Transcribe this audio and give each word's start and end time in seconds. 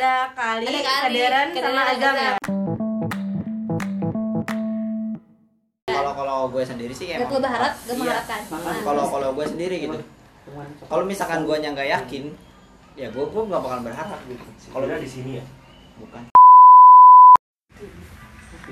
ada 0.00 0.32
kali, 0.32 0.64
Ada 0.64 0.80
Kali, 0.80 1.12
kaderan 1.12 1.48
sama 1.52 1.82
azam 1.92 2.14
ya. 2.16 2.32
Kalau 5.92 6.12
kalau 6.16 6.38
gue 6.48 6.64
sendiri 6.64 6.92
sih 6.96 7.12
Gak 7.12 7.20
emang 7.20 7.28
perlu 7.28 7.44
berharap, 7.44 7.72
gak 7.76 7.84
iya. 7.84 8.00
mengharapkan. 8.00 8.40
kalau 8.80 9.04
kalau 9.12 9.28
gue 9.36 9.44
sendiri 9.44 9.76
gitu 9.84 10.00
kalau 10.88 11.04
misalkan 11.04 11.44
gue 11.44 11.52
yang 11.60 11.76
nggak 11.76 11.92
yakin 12.00 12.32
ya 12.96 13.12
gue 13.12 13.24
gue 13.28 13.42
nggak 13.44 13.60
bakal 13.60 13.80
berharap 13.84 14.18
gitu 14.24 14.40
kalau 14.72 14.88
di 14.88 15.04
sini 15.04 15.30
ya. 15.36 15.44
bukan 16.00 16.22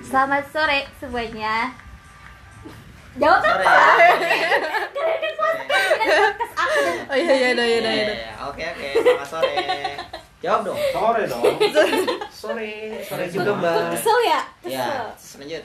Selamat 0.01 0.45
sore 0.49 0.89
semuanya. 0.97 1.77
Jawab 3.21 3.41
sore 3.45 3.65
apa? 3.69 3.85
Oh 7.13 7.17
iya 7.21 7.35
iya 7.37 7.51
iya 7.53 7.53
iya. 7.53 7.81
iya. 7.85 8.05
Iya, 8.17 8.33
oke 8.49 8.63
oke 8.65 8.89
selamat 9.05 9.29
sore 9.29 10.08
jawab 10.39 10.61
dong 10.65 10.79
Sore 10.89 11.23
dong. 11.25 11.43
Sore, 12.33 12.71
sore 13.03 13.25
juga 13.27 13.51
mbak. 13.53 13.91
Kesel 13.93 14.19
ya? 14.25 14.41
ya 14.63 14.87
lanjut 15.35 15.63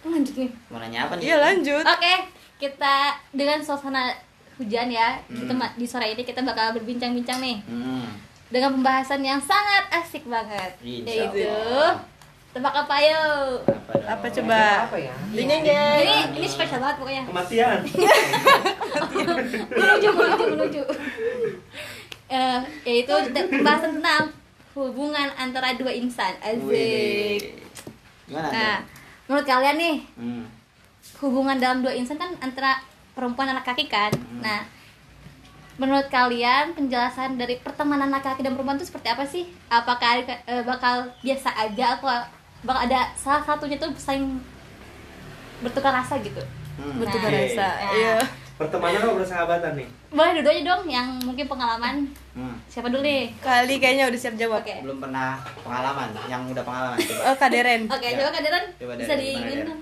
Lanjut 0.00 0.34
nih. 0.36 0.50
mau 0.68 0.78
nanya 0.78 1.04
apa 1.04 1.16
nih 1.16 1.24
Iya 1.26 1.36
lanjut. 1.38 1.82
Oke, 1.82 2.14
kita 2.56 2.94
dengan 3.30 3.58
suasana 3.58 4.12
hujan 4.56 4.88
ya, 4.88 5.16
kita 5.24 5.48
Hmm. 5.48 5.58
ma- 5.58 5.72
di 5.72 5.84
sore 5.84 6.08
ini 6.08 6.22
kita 6.22 6.40
bakal 6.40 6.72
berbincang-bincang 6.72 7.38
nih 7.38 7.58
hmm. 7.62 8.06
dengan 8.48 8.74
pembahasan 8.74 9.20
yang 9.20 9.38
sangat 9.38 9.86
asik 9.94 10.24
banget, 10.24 10.74
Insya 10.80 11.30
yaitu 11.30 11.46
Allah. 11.46 12.02
tebak 12.50 12.74
apa 12.76 12.96
yuk? 12.98 13.62
apa, 13.62 13.92
dong? 13.94 14.08
Apa 14.08 14.26
coba? 14.30 14.60
Apa 14.84 14.96
ya? 14.98 15.14
Dingin 15.30 15.60
guys. 15.62 16.02
Ini 16.02 16.16
ini 16.34 16.46
spesial 16.46 16.78
banget 16.78 16.96
pokoknya. 16.98 17.22
Kematian. 17.24 17.78
menuju 19.70 20.08
menuju 20.10 20.44
menuju. 20.48 20.82
Eh, 22.28 22.60
yaitu 22.84 23.12
pembahasan 23.52 23.98
tentang 23.98 24.28
hubungan 24.76 25.28
antara 25.34 25.72
dua 25.74 25.90
insan. 25.90 26.36
Asik. 26.38 27.56
Gimana 28.28 28.48
Nah, 28.52 28.76
tuh? 28.78 28.78
menurut 29.26 29.46
kalian 29.48 29.76
nih 29.76 29.96
hmm. 30.14 30.44
hubungan 31.18 31.56
dalam 31.56 31.80
dua 31.80 31.96
insan 31.96 32.20
kan 32.20 32.36
antara 32.38 32.84
perempuan 33.16 33.48
dan 33.48 33.56
laki-laki 33.56 33.88
kan. 33.88 34.12
Hmm. 34.12 34.44
Nah, 34.44 34.60
menurut 35.74 36.06
kalian 36.08 36.76
penjelasan 36.76 37.34
dari 37.34 37.56
pertemanan 37.56 38.12
laki-laki 38.12 38.44
dan 38.44 38.52
perempuan 38.52 38.76
itu 38.76 38.86
seperti 38.86 39.08
apa 39.08 39.24
sih? 39.24 39.48
Apakah 39.66 40.20
eh, 40.22 40.62
bakal 40.62 41.08
biasa 41.24 41.48
aja 41.56 41.96
atau 41.96 42.12
bakal 42.60 42.82
ada 42.84 43.08
salah 43.16 43.40
satunya 43.40 43.80
tuh 43.80 43.88
saling 43.96 44.36
bertukar 45.58 45.90
rasa 45.90 46.20
gitu? 46.20 46.44
Hmm. 46.76 47.00
Bertukar 47.00 47.32
Nah, 47.32 47.40
rasa. 47.40 47.68
nah. 47.80 48.20
Iya. 48.58 48.66
Pertemanan 48.66 48.98
atau 48.98 49.14
persahabatan 49.14 49.72
nih? 49.78 49.86
Boleh 50.10 50.32
dua-duanya 50.34 50.62
dong 50.66 50.82
yang 50.90 51.08
mungkin 51.22 51.46
pengalaman. 51.46 52.10
Hmm. 52.34 52.58
Siapa 52.66 52.90
dulu 52.90 53.06
nih? 53.06 53.30
Kali 53.38 53.78
kayaknya 53.78 54.10
udah 54.10 54.18
siap 54.18 54.34
jawab. 54.34 54.66
Oke. 54.66 54.82
belum 54.82 54.98
pernah 54.98 55.38
pengalaman 55.62 56.10
yang 56.26 56.42
udah 56.50 56.64
pengalaman 56.66 56.98
coba 56.98 57.22
Oh 57.30 57.36
kaderen. 57.38 57.80
Oke, 57.86 58.06
Ya. 58.10 58.18
coba 58.18 58.30
Kaderan 58.34 58.64
Coba 58.74 58.92
bisa 58.98 59.14
dari 59.14 59.22
di 59.22 59.30
mana, 59.30 59.46
ini 59.46 59.54
Der? 59.54 59.66
dong. 59.70 59.80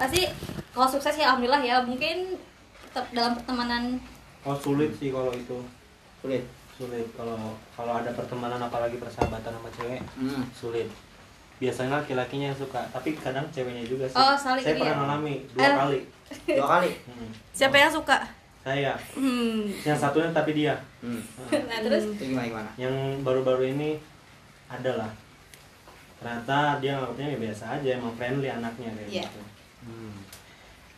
Pasti 0.00 0.20
kalau 0.72 0.88
sukses 0.88 1.14
ya 1.14 1.24
alhamdulillah 1.28 1.60
ya. 1.60 1.76
Mungkin 1.84 2.16
tetap 2.88 3.04
dalam 3.12 3.32
pertemanan 3.36 3.82
Oh 4.40 4.56
sulit 4.56 4.96
sih 4.96 5.12
kalau 5.12 5.28
itu. 5.36 5.60
sulit 6.24 6.40
Sulit 6.74 7.04
kalau 7.12 7.36
kalau 7.76 7.92
ada 7.94 8.10
pertemanan 8.10 8.58
apalagi 8.58 8.96
persahabatan 8.96 9.52
sama 9.52 9.68
cewek 9.76 10.00
hmm. 10.16 10.42
sulit. 10.56 10.88
Biasanya 11.64 11.96
laki-lakinya 11.98 12.46
yang 12.46 12.58
suka, 12.58 12.80
tapi 12.88 13.16
kadang 13.16 13.48
ceweknya 13.48 13.80
juga 13.82 14.04
sih. 14.04 14.14
Oh, 14.14 14.36
saling 14.36 14.60
Saya 14.60 14.74
ini 14.74 14.80
pernah 14.80 14.92
ya? 14.92 14.98
mengalami 14.98 15.34
dua 15.50 15.64
Eh. 15.64 15.74
kali. 15.74 15.98
dua 16.60 16.68
kali 16.70 16.90
Hmm. 17.04 17.30
Siapa 17.50 17.76
yang 17.78 17.88
suka? 17.90 18.18
Saya, 18.60 18.92
Hmm. 19.12 19.64
yang 19.78 19.92
satunya 19.94 20.28
tapi 20.30 20.52
dia. 20.54 20.74
hmm. 21.00 21.20
Nah, 21.42 21.60
Nah, 21.66 21.78
terus 21.80 22.04
itu 22.10 22.24
gimana 22.26 22.44
gimana 22.46 22.70
yang 22.76 22.92
baru-baru 23.20 23.70
ini 23.70 23.96
adalah 24.66 25.08
ternyata 26.16 26.58
dia 26.78 26.92
nganggapnya 26.94 27.26
ya 27.28 27.38
biasa 27.38 27.64
aja 27.74 27.88
emang 27.94 28.12
friendly 28.14 28.48
anaknya 28.48 28.88
kayak 28.90 29.08
Iya. 29.10 29.24
gitu 29.26 29.40
Hmm. 29.84 30.16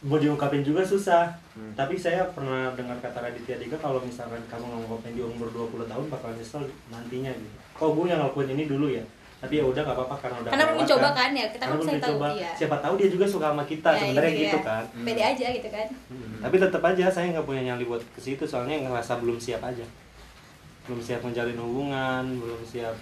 mau 0.00 0.14
diungkapin 0.16 0.62
juga 0.62 0.78
susah 0.80 1.26
Hmm. 1.50 1.74
tapi 1.74 1.98
saya 1.98 2.22
pernah 2.30 2.70
dengar 2.70 2.94
kata 2.96 3.18
Raditya 3.20 3.58
Dika 3.58 3.74
kalau 3.76 3.98
misalkan 3.98 4.38
kamu 4.46 4.62
ngungkapin 4.64 5.12
di 5.12 5.22
umur 5.24 5.50
20 5.50 5.82
tahun 5.84 6.06
bakal 6.06 6.30
nyesel 6.32 6.62
nantinya 6.86 7.32
gitu 7.32 7.50
kok 7.72 7.90
gue 7.90 8.06
yang 8.06 8.20
ngelakuin 8.20 8.50
ini 8.52 8.64
dulu 8.64 8.86
ya 8.88 9.02
tapi 9.46 9.62
ya 9.62 9.64
udah 9.70 9.82
nggak 9.86 9.94
apa-apa 9.94 10.16
karena 10.18 10.36
udah 10.42 10.50
karena 10.50 10.64
kelewat 10.66 10.82
mencoba 10.82 11.08
kan 11.14 11.30
ya, 11.30 11.46
kita 11.54 11.62
kan 11.62 11.70
belum 11.70 11.86
bisa 11.86 12.02
tahu 12.02 12.16
iya. 12.34 12.50
siapa 12.58 12.76
tahu 12.82 12.94
dia 12.98 13.08
juga 13.14 13.26
suka 13.30 13.46
sama 13.54 13.62
kita 13.62 13.90
Ya, 13.94 13.98
sebenarnya 14.02 14.32
gitu 14.34 14.42
gitu 14.42 14.58
ya. 14.58 14.66
kan 14.66 14.84
Pede 15.06 15.22
aja 15.22 15.46
gitu 15.54 15.68
kan. 15.70 15.86
Hmm. 16.10 16.36
Tapi 16.42 16.56
tetap 16.58 16.82
aja 16.82 17.04
saya 17.06 17.26
nggak 17.30 17.46
punya 17.46 17.62
nyali 17.62 17.84
buat 17.86 18.02
ke 18.02 18.18
situ 18.18 18.42
soalnya 18.42 18.74
ngerasa 18.82 19.22
belum 19.22 19.38
siap 19.38 19.62
aja. 19.62 19.86
Belum 20.90 20.98
siap 20.98 21.22
menjalin 21.22 21.58
hubungan, 21.62 22.24
belum 22.42 22.60
siap 22.66 22.96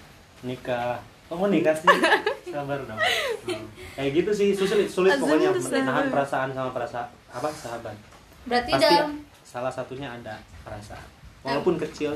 nikah. 0.45 1.01
Oh 1.33 1.41
mau 1.41 1.49
nikah 1.49 1.73
sih? 1.73 1.89
Sabar 2.53 2.77
dong. 2.85 3.01
Hmm. 3.49 3.65
Kayak 3.97 4.11
gitu 4.21 4.31
sih 4.37 4.49
sulit 4.53 4.85
sulit 4.85 5.17
pokoknya 5.17 5.49
menahan 5.49 6.13
perasaan 6.13 6.53
sama 6.53 6.69
perasaan 6.69 7.09
apa 7.33 7.49
sahabat. 7.49 7.97
Berarti 8.45 8.71
Pasti 8.77 8.85
dalam 8.85 9.11
salah 9.41 9.73
satunya 9.73 10.13
ada 10.13 10.37
perasaan. 10.61 11.09
Walaupun 11.41 11.81
kecil, 11.81 12.13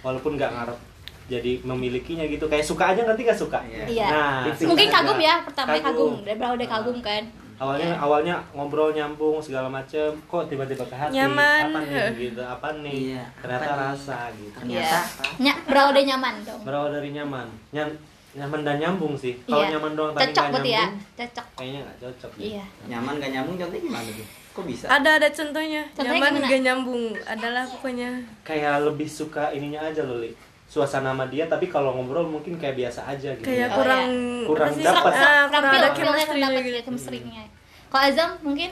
walaupun 0.00 0.40
nggak 0.40 0.48
ngarep 0.48 0.95
jadi 1.26 1.58
memilikinya 1.60 2.22
gitu 2.24 2.46
kayak 2.46 2.62
suka 2.62 2.90
aja 2.90 3.02
nanti 3.02 3.22
gak 3.22 3.34
suka 3.34 3.58
Iya. 3.62 3.84
Iya. 3.84 4.06
nah 4.08 4.38
mungkin 4.62 4.88
kagum 4.88 5.18
ya, 5.18 5.34
pertama 5.42 5.74
kagum, 5.76 6.12
dari 6.20 6.36
berawal 6.36 6.54
dari 6.54 6.64
Nah. 6.64 6.74
kagum 6.76 6.98
kan. 7.00 7.24
awalnya 7.56 7.88
Iya. 7.88 7.96
awalnya 7.98 8.34
ngobrol 8.52 8.90
nyambung 8.90 9.40
segala 9.40 9.66
macem 9.66 10.12
kok 10.22 10.44
tiba-tiba 10.44 10.82
ke 10.82 10.92
hati 10.92 11.16
Nyaman. 11.16 11.62
apa 11.66 11.78
nih 11.82 12.04
gitu 12.20 12.42
apa 12.42 12.68
nih 12.78 12.96
Iya, 13.10 13.24
ternyata 13.36 13.64
apa 13.64 13.72
nih? 13.72 13.86
rasa 13.88 14.16
gitu 14.30 14.56
ternyata 14.60 14.98
Nya, 15.38 15.52
berawal 15.64 15.90
dari 15.90 16.04
nyaman 16.06 16.34
dong. 16.42 16.60
berawal 16.62 16.88
dari 16.90 17.08
nyaman 17.10 17.46
Nyam, 17.72 17.88
nyaman 18.34 18.60
dan 18.60 18.76
nyambung 18.76 19.14
sih 19.16 19.34
kalau 19.42 19.62
Iya. 19.62 19.68
nyaman 19.72 19.92
doang 19.94 20.12
tapi 20.12 20.20
Cocok 20.28 20.46
berarti 20.52 20.68
ya, 20.68 20.78
nyambung 20.84 21.00
cocok. 21.16 21.46
kayaknya 21.56 21.80
nggak 21.80 21.98
cocok. 21.98 22.30
Iya. 22.36 22.64
nyaman 22.86 23.12
gak 23.16 23.30
nyambung 23.32 23.54
contohnya 23.56 23.82
gimana 23.82 24.10
tuh 24.12 24.28
kok 24.52 24.64
bisa 24.64 24.84
Ada 24.88 25.10
ada 25.16 25.28
contohnya. 25.30 25.82
Contohnya 25.90 26.12
Nyaman 26.14 26.32
gimana? 26.34 26.48
gak 26.48 26.62
nyambung. 26.62 27.04
Adalah 27.26 27.64
pokoknya. 27.66 28.08
kayak 28.40 28.74
lebih 28.82 29.04
suka 29.06 29.52
ininya 29.52 29.80
aja 29.82 30.00
loh 30.02 30.16
Li. 30.16 30.32
Suasana 30.66 31.10
sama 31.10 31.24
dia 31.26 31.46
tapi 31.46 31.66
kalau 31.66 31.94
ngobrol 31.94 32.26
mungkin 32.26 32.54
kayak 32.54 32.74
biasa 32.76 33.06
aja 33.06 33.30
gitu 33.32 33.46
Kayak 33.46 33.70
Oh, 33.70 33.76
kurang. 33.78 34.06
Kurang 34.44 34.68
apa 34.68 34.76
sih? 34.76 34.82
dapet. 34.82 35.12
Ah, 35.14 35.44
kurang 35.46 35.64
ada 35.64 35.88
chemistry 35.90 36.38
dapat 36.38 36.60
gitu. 36.60 36.68
ya, 36.68 36.82
chemistry-nya. 36.82 37.44
Kalau 37.86 38.02
Azam 38.04 38.30
mungkin 38.40 38.70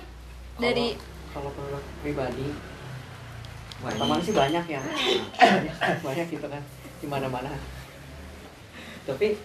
dari 0.56 0.98
kalau 1.30 1.50
menurut 1.50 1.84
pribadi 2.00 2.46
teman 3.84 4.18
sih 4.18 4.32
banyak 4.32 4.64
ya 4.66 4.80
banyak 6.06 6.26
gitu 6.30 6.46
kan 6.46 6.62
di 6.96 7.06
mana 7.06 7.26
mana 7.26 7.52
tapi 9.02 9.36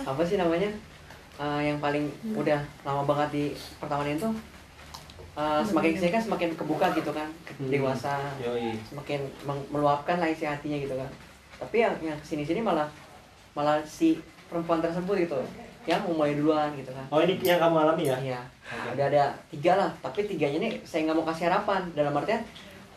apa 0.00 0.22
sih 0.22 0.36
namanya 0.36 0.70
Eh, 1.36 1.60
yang 1.64 1.80
paling 1.80 2.04
udah 2.30 2.60
lama 2.84 3.00
banget 3.06 3.28
di 3.32 3.44
pertemanan 3.80 4.12
itu 4.12 4.28
eh, 5.32 5.62
semakin 5.62 5.90
ke 5.90 5.98
sini 5.98 6.10
kan 6.10 6.20
semakin 6.20 6.48
kebuka 6.52 6.92
gitu 6.92 7.08
kan 7.10 7.24
Hmm. 7.56 7.72
dewasa 7.72 8.36
semakin 8.84 9.24
meluapkan 9.70 10.16
lah 10.16 10.28
isi 10.28 10.44
hatinya 10.44 10.76
gitu 10.76 10.92
kan 10.92 11.08
tapi 11.60 11.84
yang 11.84 11.94
yang 12.00 12.16
ke 12.16 12.24
sini 12.24 12.42
sini 12.42 12.64
malah 12.64 12.88
malah 13.52 13.84
si 13.84 14.16
perempuan 14.48 14.80
tersebut 14.80 15.28
gitu. 15.28 15.36
Yang 15.84 16.08
mau 16.08 16.24
mulai 16.24 16.36
duluan 16.36 16.72
gitu 16.76 16.90
kan. 16.92 17.04
Oh 17.12 17.20
ini 17.20 17.36
yang 17.40 17.60
kamu 17.60 17.76
alami 17.84 18.04
ya? 18.08 18.16
Iya, 18.20 18.40
udah 18.96 19.06
ada 19.12 19.24
tiga 19.48 19.72
lah, 19.76 19.90
tapi 20.00 20.24
tiganya 20.28 20.60
ini 20.60 20.68
saya 20.84 21.08
nggak 21.08 21.16
mau 21.16 21.26
kasih 21.28 21.52
harapan. 21.52 21.84
Dalam 21.92 22.16
artian 22.16 22.40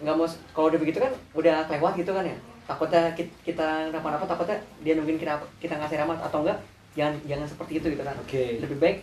nggak 0.04 0.16
mau 0.16 0.28
kalau 0.52 0.68
udah 0.72 0.80
begitu 0.80 1.00
kan 1.00 1.12
udah 1.36 1.68
kelewat 1.68 1.94
gitu 2.00 2.12
kan 2.16 2.24
ya. 2.24 2.38
Takutnya 2.64 3.12
kita, 3.12 3.32
kita 3.44 3.68
kenapa-napa 3.92 4.24
takutnya 4.24 4.58
dia 4.84 4.96
nungguin 4.96 5.20
kita 5.20 5.36
kita 5.60 5.76
ngasih 5.80 5.96
harapan. 6.00 6.18
Atau 6.24 6.40
enggak 6.44 6.60
jangan 6.94 7.14
jangan 7.28 7.48
seperti 7.48 7.74
itu 7.80 7.88
gitu 7.96 8.04
kan. 8.04 8.16
Oke. 8.20 8.44
lebih 8.64 8.78
baik 8.80 8.98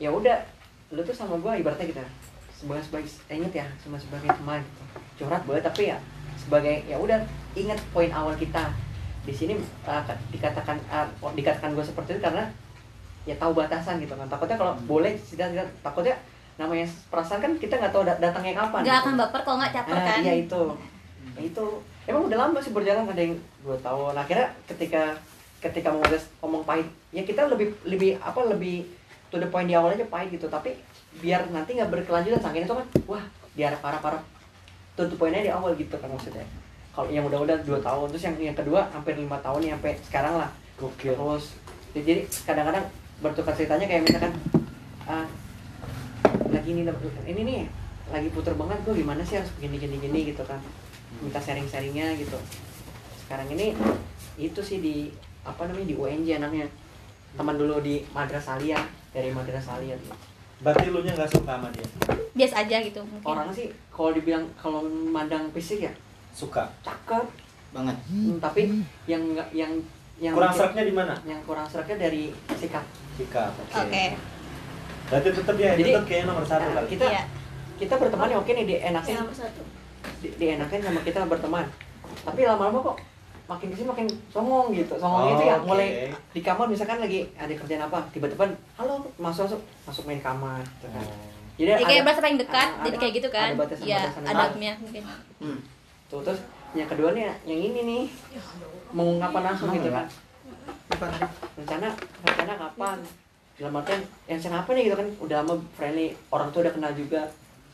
ya 0.00 0.10
udah 0.10 0.38
lu 0.92 1.00
tuh 1.04 1.14
sama 1.14 1.38
gua 1.40 1.56
ibaratnya 1.56 1.88
kita 1.88 2.04
sebagai 2.52 2.84
sebagai 2.84 3.08
eh, 3.30 3.36
inget 3.38 3.64
ya 3.64 3.66
sama 3.80 3.96
sebagai 3.96 4.28
teman. 4.28 4.60
Gitu. 4.60 4.82
curhat 5.24 5.42
boleh 5.46 5.62
tapi 5.62 5.90
ya 5.92 5.98
sebagai 6.38 6.82
ya 6.88 6.96
udah 6.98 7.20
ingat 7.54 7.78
poin 7.94 8.10
awal 8.10 8.34
kita 8.34 8.72
di 9.22 9.30
sini 9.30 9.54
uh, 9.86 10.02
dikatakan 10.30 10.76
uh, 10.90 11.06
dikatakan 11.32 11.70
gue 11.72 11.84
seperti 11.84 12.18
itu 12.18 12.22
karena 12.22 12.42
ya 13.22 13.34
tahu 13.38 13.54
batasan 13.54 14.02
gitu 14.02 14.18
kan. 14.18 14.26
Takutnya 14.26 14.58
kalau 14.58 14.74
boleh 14.82 15.14
tidak 15.14 15.54
tidak. 15.54 15.68
Takutnya 15.80 16.14
namanya 16.58 16.84
perasaan 17.08 17.40
kan 17.40 17.52
kita 17.56 17.78
nggak 17.78 17.94
tahu 17.94 18.04
dat- 18.04 18.20
datangnya 18.20 18.58
kapan 18.58 18.82
Gak 18.82 18.90
gitu. 18.92 19.02
akan 19.06 19.14
baper 19.16 19.40
kalau 19.46 19.56
nggak 19.62 19.72
caper 19.72 19.94
Nah, 19.94 20.04
kan. 20.04 20.20
iya 20.20 20.34
itu. 20.42 20.62
Ya, 21.38 21.40
itu. 21.40 21.66
Emang 22.02 22.22
udah 22.26 22.38
lama 22.38 22.58
sih 22.58 22.74
berjalan 22.74 23.06
ada 23.06 23.22
yang 23.22 23.34
dua 23.62 23.78
tahun. 23.78 24.14
Akhirnya 24.18 24.48
ketika 24.66 25.02
ketika 25.62 25.88
mau 25.94 26.02
ngomong 26.42 26.66
pahit 26.66 26.90
ya 27.14 27.22
kita 27.22 27.46
lebih 27.46 27.70
lebih 27.86 28.18
apa 28.18 28.42
lebih 28.50 28.82
to 29.30 29.38
the 29.38 29.46
point 29.46 29.70
di 29.70 29.78
awal 29.78 29.94
aja 29.94 30.02
pahit 30.10 30.34
gitu. 30.34 30.50
Tapi 30.50 30.74
biar 31.22 31.46
nanti 31.54 31.78
nggak 31.78 31.88
berkelanjutan 31.88 32.42
saking 32.42 32.66
itu 32.66 32.74
kan 32.74 32.86
wah 33.06 33.22
diarah 33.54 33.78
parah 33.78 34.00
parah 34.02 34.22
to 34.98 35.06
the 35.06 35.16
pointnya 35.16 35.46
di 35.46 35.52
awal 35.52 35.72
gitu 35.72 35.94
kan 35.94 36.08
maksudnya 36.08 36.42
kalau 36.92 37.08
yang 37.08 37.24
udah-udah 37.24 37.56
dua 37.64 37.80
tahun 37.80 38.12
terus 38.12 38.24
yang 38.28 38.36
yang 38.52 38.56
kedua 38.56 38.84
hampir 38.92 39.16
lima 39.16 39.40
tahun 39.40 39.64
ya 39.64 39.72
sampai 39.80 39.92
sekarang 40.04 40.34
lah. 40.36 40.50
Gokil. 40.76 41.16
terus 41.16 41.56
ya, 41.96 42.00
jadi 42.04 42.20
kadang-kadang 42.44 42.84
bertukar 43.24 43.54
ceritanya 43.56 43.86
kayak 43.88 44.02
misalkan 44.04 44.32
ah, 45.08 45.24
lagi 46.52 46.68
ini 46.68 46.82
ini 47.28 47.40
nih 47.48 47.60
lagi 48.12 48.28
puter 48.34 48.52
banget 48.58 48.76
gue 48.84 48.94
gimana 48.98 49.24
sih 49.24 49.40
harus 49.40 49.48
begini 49.56 49.80
gini 49.80 49.96
gini 49.96 50.20
gitu 50.36 50.44
kan. 50.44 50.60
Minta 51.24 51.40
sharing 51.40 51.64
sharingnya 51.64 52.12
gitu. 52.20 52.36
Sekarang 53.24 53.48
ini 53.56 53.72
itu 54.36 54.60
sih 54.60 54.84
di 54.84 55.08
apa 55.48 55.64
namanya 55.64 55.88
di 55.88 55.96
UNJ 55.96 56.28
anaknya 56.44 56.66
teman 57.32 57.56
dulu 57.56 57.80
di 57.80 58.04
Madrasah 58.12 58.60
Alia 58.60 58.78
dari 59.16 59.32
Madrasah 59.32 59.80
Alia 59.80 59.96
tuh. 59.96 60.12
berarti 60.62 60.94
lu 60.94 61.02
nya 61.02 61.10
nggak 61.18 61.26
suka 61.26 61.58
sama 61.58 61.66
dia? 61.74 61.82
Biasa 62.38 62.62
aja 62.62 62.76
gitu 62.78 63.02
mungkin. 63.02 63.26
Orang 63.26 63.50
sih 63.50 63.66
kalau 63.90 64.14
dibilang 64.14 64.46
kalau 64.54 64.86
mandang 64.86 65.50
fisik 65.50 65.90
ya 65.90 65.92
suka 66.32 66.64
cakep 66.80 67.24
banget 67.70 67.96
Hmm, 68.04 68.36
tapi 68.38 68.62
yang 69.06 69.22
nggak 69.30 69.48
yang 69.52 69.72
yang 70.18 70.32
kurang 70.32 70.52
seraknya 70.52 70.82
di 70.82 70.92
mana 70.92 71.14
yang 71.22 71.40
kurang 71.42 71.64
seraknya 71.64 71.96
dari 72.00 72.28
sikap 72.50 72.84
sikap 73.14 73.52
oke 73.66 74.04
berarti 75.04 75.28
tetap 75.30 75.56
ya 75.56 75.70
Jadi, 75.74 75.90
tetap 75.90 76.04
kayaknya 76.04 76.26
nomor 76.26 76.44
satu 76.44 76.64
Nah, 76.64 76.74
kali 76.74 76.86
kita 76.90 77.04
Iya. 77.06 77.22
kita 77.76 77.94
berteman 77.96 78.28
ya 78.28 78.38
oke 78.38 78.50
nih 78.50 78.64
dienakin 78.66 79.10
Yang 79.10 79.20
nomor 79.20 79.36
satu. 79.36 79.62
di- 80.18 80.34
dienakin 80.36 80.80
sama 80.80 81.00
kita 81.02 81.20
berteman 81.26 81.64
tapi 82.22 82.40
lama-lama 82.42 82.78
kok 82.82 82.96
makin 83.44 83.68
ke 83.68 83.76
sini 83.76 83.88
makin 83.88 84.06
songong 84.30 84.66
gitu 84.72 84.94
songong 84.94 85.22
Oh, 85.22 85.32
itu 85.32 85.42
ya 85.42 85.56
oke. 85.58 85.66
mulai 85.66 85.88
di 86.30 86.40
kamar 86.40 86.66
misalkan 86.66 86.98
lagi 86.98 87.28
ada 87.34 87.50
kerjaan 87.50 87.82
apa 87.82 87.98
tiba-tiba 88.08 88.46
halo 88.76 89.02
masuk 89.16 89.44
masuk 89.46 89.60
masuk 89.84 90.04
main 90.06 90.20
kamar 90.20 90.62
gitu 90.62 90.86
kan. 90.88 91.02
Oh. 91.02 91.28
jadi 91.54 91.68
jadi 91.70 91.82
kayak 91.82 91.92
ada- 91.94 92.04
berasa 92.06 92.20
paling 92.20 92.38
dekat 92.38 92.68
ada- 92.70 92.82
jadi 92.82 92.96
kayak 92.96 93.12
gitu 93.14 93.28
kan 93.28 93.48
ada 93.48 93.58
batasan- 93.58 93.86
ya 93.86 94.00
batasan. 94.06 94.22
adabnya 94.24 94.72
mungkin 94.78 95.02
hmm. 95.38 95.58
Tuh 96.12 96.20
terus 96.22 96.40
yang 96.72 96.84
kedua 96.86 97.10
nih 97.10 97.24
yang 97.42 97.60
ini 97.62 97.80
nih 97.82 98.02
mengungkapkan 98.90 99.42
langsung 99.42 99.68
Emang 99.68 99.78
gitu 99.78 99.88
ya? 99.88 99.94
kan 99.94 100.06
Bukan. 100.86 101.10
rencana 101.56 101.88
rencana 102.22 102.52
kapan 102.58 102.98
dalam 103.54 103.72
artian 103.74 104.00
yang 104.26 104.36
rencana 104.36 104.56
apa 104.58 104.70
nih 104.70 104.82
gitu 104.84 104.96
kan 104.98 105.08
udah 105.18 105.36
lama 105.40 105.54
friendly 105.72 106.06
orang 106.28 106.48
tua 106.50 106.60
udah 106.62 106.74
kenal 106.74 106.92
juga 106.92 107.20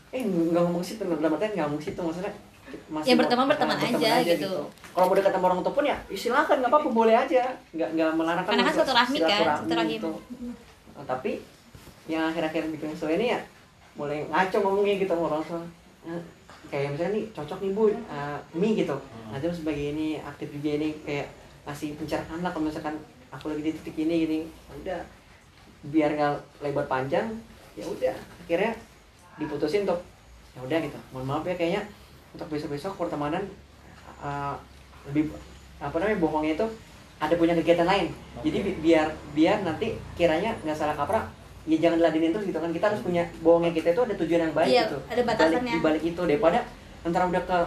eh 0.08 0.22
nggak 0.22 0.62
ngomong 0.62 0.80
situ 0.80 1.02
dalam 1.02 1.32
artian 1.32 1.50
nggak 1.52 1.66
ngomong 1.66 1.82
situ 1.82 1.98
maksudnya 1.98 2.30
Ya, 2.68 2.76
mau- 2.86 3.00
berteman- 3.16 3.48
berteman 3.48 3.74
berteman 3.74 3.96
aja 3.96 4.20
gitu. 4.22 4.68
kalau 4.92 5.08
mau 5.08 5.16
dekat 5.16 5.32
sama 5.32 5.46
orang 5.46 5.60
tua 5.62 5.72
pun 5.72 5.82
ya 5.82 5.96
ya 6.04 6.18
silakan 6.20 6.60
nggak 6.60 6.68
apa-apa 6.68 6.88
boleh 6.92 7.16
aja 7.16 7.42
nggak 7.72 7.88
nggak 7.90 8.10
melarang 8.12 8.44
Karena 8.44 8.60
kan 8.60 8.68
untuk 8.68 8.76
silaturahmi 8.84 9.16
kan, 9.16 9.24
silaturahmi 9.24 9.56
silaturahim. 9.64 9.88
gitu. 9.90 10.10
Nah, 10.92 11.04
tapi 11.06 11.32
yang 12.06 12.22
akhir-akhir 12.26 12.62
bikin 12.68 12.88
kesel 12.92 13.08
ini 13.10 13.32
ya 13.32 13.40
mulai 13.94 14.20
ngaco 14.22 14.56
ngomongnya 14.60 14.94
gitu 14.96 15.08
sama 15.08 15.24
orang 15.26 15.42
tua 15.42 15.60
kayak 16.68 16.94
misalnya 16.94 17.12
nih 17.18 17.24
cocok 17.32 17.58
nih 17.64 17.72
bu 17.72 17.82
eh, 17.92 18.38
mie 18.54 18.72
gitu. 18.76 18.96
Hmm. 18.96 19.32
nanti 19.32 19.44
lu 19.48 19.54
sebagai 19.56 19.84
ini 19.96 20.20
aktif 20.20 20.48
juga 20.52 20.70
ini 20.76 20.88
kayak 21.02 21.28
kasih 21.68 21.96
pencerahan 22.00 22.40
lah 22.40 22.50
kalau 22.52 22.68
misalkan 22.68 22.96
aku 23.28 23.52
lagi 23.52 23.62
di 23.68 23.72
titik 23.76 23.96
ini 24.00 24.14
gini. 24.24 24.38
Ya 24.48 24.72
udah 24.80 25.00
biar 25.88 26.10
nggak 26.16 26.34
lebar 26.64 26.86
panjang 26.88 27.28
ya 27.76 27.84
udah. 27.84 28.16
Akhirnya 28.44 28.72
diputusin 29.38 29.84
untuk 29.88 30.00
ya 30.56 30.60
udah 30.64 30.78
gitu. 30.82 30.98
Mohon 31.12 31.26
maaf 31.28 31.44
ya 31.48 31.54
kayaknya 31.56 31.82
untuk 32.34 32.48
besok 32.52 32.76
besok 32.76 32.92
pertemanan 32.96 33.44
uh, 34.20 34.56
lebih 35.08 35.32
apa 35.78 35.94
namanya 35.96 36.18
bohongnya 36.20 36.54
itu 36.58 36.66
ada 37.18 37.34
punya 37.34 37.54
kegiatan 37.56 37.86
lain. 37.86 38.12
Jadi 38.44 38.58
bi- 38.62 38.78
biar 38.84 39.08
biar 39.34 39.62
nanti 39.64 39.98
kiranya 40.14 40.54
nggak 40.62 40.76
salah 40.76 40.94
kaprah 40.94 41.26
ya 41.68 41.76
jangan 41.78 41.96
diladenin 41.98 42.32
terus 42.32 42.46
gitu 42.46 42.56
kan. 42.56 42.70
Kita 42.70 42.88
harus 42.88 43.00
punya 43.00 43.22
bohongnya 43.38 43.70
kita 43.70 43.92
itu 43.92 44.00
ada 44.02 44.14
tujuan 44.16 44.40
yang 44.42 44.54
baik 44.54 44.68
Iya, 44.68 44.82
gitu. 44.86 44.98
ada 45.04 45.22
batasannya. 45.22 45.72
di 45.72 45.80
balik 45.80 46.02
itu. 46.02 46.22
Daripada 46.22 46.58
antara 47.00 47.24
udah 47.24 47.42
ke 47.42 47.58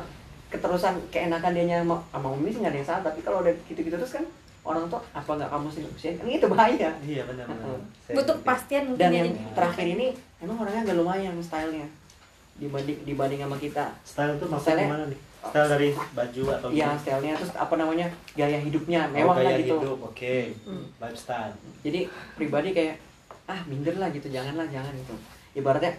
keterusan 0.51 0.93
keenakan 1.07 1.51
dia 1.53 1.79
sama 1.79 1.95
sama 2.09 2.27
umi 2.29 2.49
sih 2.49 2.59
nggak 2.59 2.71
ada 2.71 2.79
yang 2.79 2.89
salah. 2.89 3.03
Tapi 3.03 3.19
kalau 3.21 3.39
udah 3.39 3.53
gitu-gitu 3.63 3.95
terus 3.95 4.11
kan 4.11 4.25
orang 4.61 4.85
tuh 4.87 4.99
apa 5.11 5.29
nggak 5.31 5.49
kamu 5.49 5.67
sih? 5.69 5.81
Usia 5.87 6.11
kan 6.13 6.25
itu 6.27 6.45
bahaya. 6.45 6.89
Iya 6.99 7.23
benar 7.23 7.45
benar. 7.45 7.77
Butuh 8.11 8.35
kepastian 8.37 8.83
mungkin 8.87 8.99
dan 8.99 9.09
ya, 9.09 9.17
yang 9.17 9.29
jadi. 9.31 9.53
terakhir 9.53 9.85
ini 9.87 10.07
emang 10.39 10.57
orangnya 10.57 10.81
agak 10.83 10.95
lumayan 10.97 11.33
stylenya. 11.39 11.87
Dibanding 12.53 12.97
dibanding 13.03 13.39
sama 13.39 13.57
kita. 13.57 13.85
Style 14.03 14.35
tuh 14.35 14.45
maksudnya 14.45 14.85
gimana 14.85 15.05
nih? 15.07 15.19
Style 15.41 15.69
dari 15.71 15.87
baju 16.13 16.41
atau 16.51 16.67
Iya 16.69 16.87
stylenya 16.95 17.33
terus 17.33 17.53
apa 17.55 17.73
namanya 17.73 18.05
gaya 18.33 18.59
hidupnya 18.59 18.99
Oh, 19.03 19.13
mewah 19.15 19.35
lah 19.35 19.43
gaya 19.47 19.57
gitu. 19.57 19.77
hidup 19.79 19.97
oke. 20.03 20.35
Hmm. 20.61 20.85
lifestyle. 20.99 21.53
Jadi 21.81 21.99
pribadi 22.35 22.69
kayak 22.71 22.95
ah 23.51 23.61
minder 23.65 23.95
lah 23.95 24.09
gitu 24.09 24.27
janganlah 24.27 24.65
jangan 24.65 24.93
gitu 24.93 25.13
ibaratnya 25.53 25.91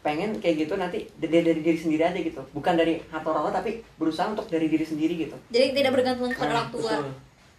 pengen 0.00 0.36
kayak 0.36 0.56
gitu 0.62 0.74
nanti 0.74 1.08
dari, 1.16 1.40
dari 1.40 1.60
diri 1.60 1.74
sendiri 1.76 2.02
aja 2.04 2.20
gitu 2.20 2.40
bukan 2.52 2.74
dari 2.74 3.00
hati 3.02 3.24
orang 3.24 3.42
tua 3.42 3.54
tapi 3.54 3.70
berusaha 3.96 4.28
untuk 4.28 4.46
dari 4.46 4.66
diri 4.66 4.82
sendiri 4.82 5.14
gitu 5.18 5.36
jadi 5.48 5.72
tidak 5.72 5.92
bergantung 5.92 6.28
kepada 6.28 6.44
Nah, 6.44 6.54
orang 6.54 6.68
tua 6.70 6.92
betul. 6.92 7.10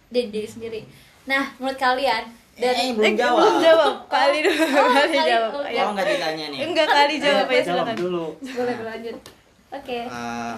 dari 0.08 0.28
diri 0.30 0.48
sendiri 0.48 0.80
nah 1.24 1.52
menurut 1.56 1.76
kalian 1.76 2.24
Eh, 2.56 2.64
dari 2.64 2.88
belum 2.90 3.04
Eh, 3.04 3.14
jawab. 3.14 3.36
Belum 3.36 3.56
jawab. 3.60 3.94
Kali 4.16 4.38
dulu. 4.40 4.56
Oh, 4.56 4.88
kali 4.88 5.12
kali- 5.12 5.28
jawab. 5.28 5.50
oh, 5.52 5.64
Ya. 5.68 5.82
Nggak 5.86 6.06
ditanya 6.08 6.46
nih. 6.48 6.60
Enggak 6.64 6.88
kali 6.88 7.14
jawab 7.18 7.46
ya 7.46 7.60
jawab 7.60 7.66
silakan. 7.84 7.96
dulu 8.00 8.24
boleh 8.40 8.74
berlanjut 8.74 9.16
oke 9.68 9.98
Eh, 10.00 10.54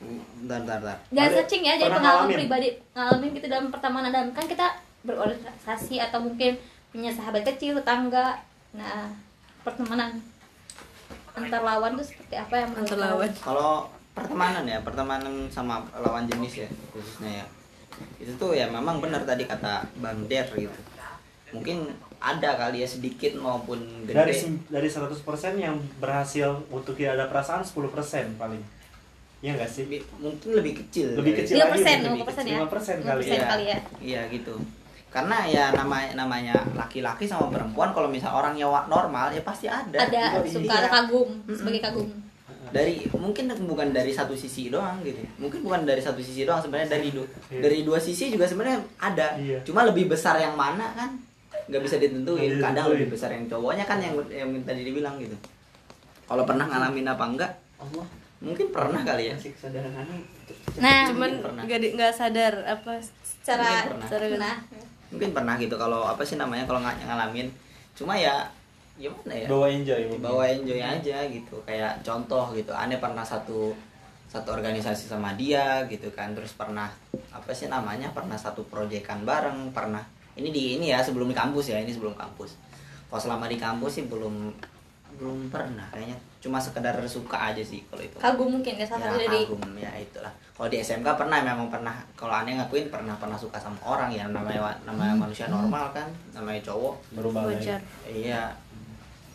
bentar, 0.00 0.58
bentar, 0.58 0.78
bentar. 0.80 0.98
jangan 1.10 1.30
searching 1.34 1.62
ya 1.62 1.74
jadi 1.76 1.92
pengalaman 1.92 2.28
pribadi 2.32 2.68
ngalamin 2.90 3.30
gitu 3.30 3.46
dalam 3.46 3.66
pertemanan 3.68 4.08
dalam 4.08 4.30
kan 4.32 4.44
kita 4.46 4.66
berorganisasi 5.02 5.96
atau 6.00 6.18
mungkin 6.18 6.56
punya 6.90 7.10
sahabat 7.14 7.42
kecil 7.46 7.78
tetangga 7.78 8.38
nah 8.74 9.10
pertemanan 9.66 10.18
antar 11.34 11.62
lawan 11.62 11.94
tuh 11.94 12.06
seperti 12.06 12.34
apa 12.36 12.54
yang 12.58 12.70
Antar 12.74 12.98
lawan. 12.98 13.30
Kalau 13.38 13.86
pertemanan 14.12 14.64
ya, 14.66 14.78
pertemanan 14.82 15.46
sama 15.48 15.80
lawan 15.94 16.26
jenis 16.26 16.66
ya 16.66 16.68
khususnya 16.90 17.42
ya. 17.42 17.46
Itu 18.18 18.32
tuh 18.36 18.56
ya 18.56 18.66
memang 18.68 18.98
benar 18.98 19.22
tadi 19.24 19.46
kata 19.46 19.86
Bang 20.02 20.26
Der 20.26 20.46
gitu. 20.56 20.80
Mungkin 21.50 21.90
ada 22.20 22.54
kali 22.54 22.84
ya 22.84 22.88
sedikit 22.88 23.32
maupun 23.40 24.04
gede. 24.04 24.12
dari 24.14 24.34
dari 24.68 24.88
100% 24.90 25.16
yang 25.56 25.80
berhasil 25.98 26.52
untuk 26.68 26.94
tidak 26.94 27.16
ada 27.16 27.26
perasaan 27.32 27.64
10% 27.64 28.36
paling 28.36 28.60
Iya 29.40 29.56
nggak 29.56 29.70
sih 29.72 29.88
mungkin 30.20 30.52
lebih 30.52 30.84
kecil. 30.84 31.16
lebih 31.16 31.32
kali. 31.32 31.48
kecil 31.48 31.56
5%, 31.64 31.80
lagi 31.80 32.08
mungkin. 32.12 32.28
5% 32.28 32.44
ya? 32.44 32.58
5% 32.60 33.08
kali 33.08 33.22
5% 33.24 33.32
ya 33.32 33.40
kali 33.48 33.64
ya. 33.64 33.78
Iya 33.96 34.20
gitu. 34.36 34.54
Karena 35.10 35.42
ya 35.42 35.70
nama 35.70 36.06
namanya 36.14 36.54
laki-laki 36.72 37.26
sama 37.26 37.50
perempuan 37.50 37.90
kalau 37.90 38.06
misal 38.06 38.30
orangnya 38.32 38.64
wa- 38.64 38.86
normal 38.86 39.28
ya 39.28 39.42
pasti 39.42 39.66
ada. 39.66 39.98
ada 39.98 40.38
Gitu. 40.40 40.56
suka 40.56 40.70
Iya. 40.70 40.80
ada 40.80 40.88
kagum 40.88 41.28
sebagai 41.46 41.82
kagum. 41.82 42.08
Dari 42.70 43.02
mungkin 43.10 43.50
bukan 43.60 43.90
dari 43.90 44.14
satu 44.14 44.30
sisi 44.32 44.70
doang 44.70 45.02
gitu. 45.02 45.18
Mungkin 45.36 45.60
bukan 45.60 45.82
dari 45.82 45.98
satu 45.98 46.22
sisi 46.22 46.46
doang 46.46 46.62
sebenarnya 46.62 46.94
dari 46.94 47.10
dua 47.10 47.26
Iya. 47.50 47.58
dari 47.60 47.78
dua 47.82 47.98
sisi 47.98 48.30
juga 48.30 48.46
sebenarnya 48.46 48.78
ada. 48.96 49.34
Iya. 49.34 49.58
cuma 49.60 49.82
lebih 49.82 50.06
besar 50.06 50.38
yang 50.38 50.54
mana 50.54 50.94
kan 50.94 51.18
nggak 51.66 51.82
bisa 51.82 51.98
ditentuin. 51.98 52.62
Kadang 52.62 52.86
lebih 52.88 53.10
besar 53.10 53.30
yang 53.30 53.50
cowoknya 53.50 53.82
kan 53.84 53.98
yang 53.98 54.14
yang 54.30 54.50
tadi 54.62 54.86
dibilang 54.86 55.18
gitu. 55.18 55.34
Kalau 56.24 56.46
pernah 56.46 56.64
ngalamin 56.64 57.10
apa 57.10 57.24
enggak? 57.26 57.52
Allah. 57.76 58.06
Mungkin 58.38 58.70
pernah 58.70 59.02
kali 59.02 59.28
ya. 59.28 59.36
Nah 60.78 61.10
Cuman 61.10 61.30
nggak 61.60 61.98
nggak 61.98 62.12
sadar 62.14 62.54
apa 62.64 63.02
secara 63.20 63.90
secara 64.00 64.26
mungkin 65.10 65.30
pernah 65.34 65.58
gitu 65.58 65.74
kalau 65.74 66.06
apa 66.06 66.22
sih 66.22 66.38
namanya 66.38 66.64
kalau 66.64 66.80
nggak 66.82 67.02
ngalamin. 67.06 67.50
Cuma 67.94 68.14
ya 68.16 68.46
gimana 68.96 69.34
ya? 69.34 69.46
Bawa 69.50 69.66
enjoy 69.68 70.00
mungkin. 70.06 70.22
bawa 70.22 70.44
enjoy 70.46 70.80
aja 70.80 71.18
gitu. 71.26 71.56
Kayak 71.66 72.00
contoh 72.06 72.54
gitu 72.54 72.72
aneh 72.72 72.98
pernah 73.02 73.26
satu 73.26 73.74
satu 74.30 74.54
organisasi 74.54 75.10
sama 75.10 75.34
dia 75.34 75.84
gitu 75.90 76.08
kan. 76.14 76.32
Terus 76.32 76.54
pernah 76.54 76.88
apa 77.34 77.50
sih 77.50 77.66
namanya 77.66 78.14
pernah 78.14 78.38
satu 78.38 78.62
proyekan 78.70 79.26
bareng 79.26 79.74
pernah. 79.74 80.06
Ini 80.38 80.48
di 80.54 80.78
ini 80.78 80.94
ya 80.94 81.02
sebelum 81.02 81.28
di 81.28 81.36
kampus 81.36 81.74
ya 81.74 81.82
ini 81.82 81.90
sebelum 81.90 82.14
kampus. 82.14 82.54
Kalau 83.10 83.20
selama 83.20 83.50
di 83.50 83.58
kampus 83.58 83.98
sih 83.98 84.04
belum 84.06 84.54
belum 85.18 85.50
pernah 85.50 85.84
kayaknya 85.90 86.29
cuma 86.40 86.56
sekedar 86.56 86.96
suka 87.04 87.52
aja 87.52 87.60
sih 87.60 87.84
kalau 87.92 88.00
itu 88.00 88.16
kagum 88.16 88.48
mungkin 88.48 88.80
ya 88.80 88.86
salah 88.88 89.12
ya, 89.12 89.28
dari 89.28 89.44
kagum 89.44 89.60
ya 89.76 89.92
itulah 90.00 90.32
kalau 90.56 90.68
di 90.72 90.80
SMK 90.80 91.08
pernah 91.20 91.36
memang 91.44 91.68
pernah 91.68 91.94
kalau 92.16 92.32
aneh 92.32 92.56
ngakuin 92.56 92.88
pernah 92.88 93.12
pernah 93.20 93.36
suka 93.36 93.60
sama 93.60 93.76
orang 93.84 94.08
ya 94.08 94.24
namanya 94.32 94.72
namanya 94.88 95.14
manusia 95.14 95.52
normal 95.52 95.92
kan 95.92 96.08
namanya 96.32 96.64
cowok 96.64 96.96
berubah 97.12 97.44
lagi. 97.44 97.68
wajar. 97.68 97.80
iya 98.08 98.42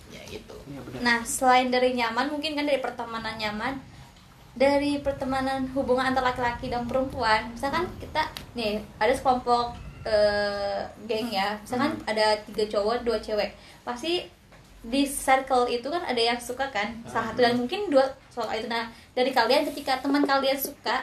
ya 0.10 0.22
gitu 0.26 0.56
Iya, 0.66 0.80
benar. 0.82 1.00
Nah, 1.02 1.20
selain 1.22 1.70
dari 1.70 1.94
nyaman, 1.94 2.34
mungkin 2.34 2.58
kan 2.58 2.66
dari 2.66 2.82
pertemanan 2.82 3.38
nyaman, 3.38 3.78
dari 4.58 4.98
pertemanan 5.04 5.70
hubungan 5.78 6.10
antara 6.10 6.34
laki-laki 6.34 6.74
dan 6.74 6.90
perempuan. 6.90 7.54
Misalkan 7.54 7.86
kita 8.02 8.26
nih 8.58 8.82
ada 8.98 9.14
sekelompok 9.14 9.78
eh, 10.06 10.82
geng 11.06 11.30
ya, 11.30 11.58
misalkan 11.62 12.02
ada 12.10 12.34
tiga 12.50 12.66
cowok, 12.66 13.06
dua 13.06 13.18
cewek, 13.22 13.54
pasti 13.86 14.26
di 14.86 15.02
circle 15.02 15.66
itu 15.66 15.90
kan 15.90 16.06
ada 16.06 16.22
yang 16.22 16.38
suka 16.38 16.70
kan, 16.70 16.94
salah 17.10 17.34
satu 17.34 17.42
dan 17.42 17.58
mungkin 17.58 17.90
dua 17.90 18.06
soal 18.30 18.54
itu. 18.54 18.70
Nah, 18.70 18.86
dari 19.18 19.34
kalian 19.34 19.66
ketika 19.74 19.98
teman 19.98 20.22
kalian 20.22 20.54
suka, 20.54 21.02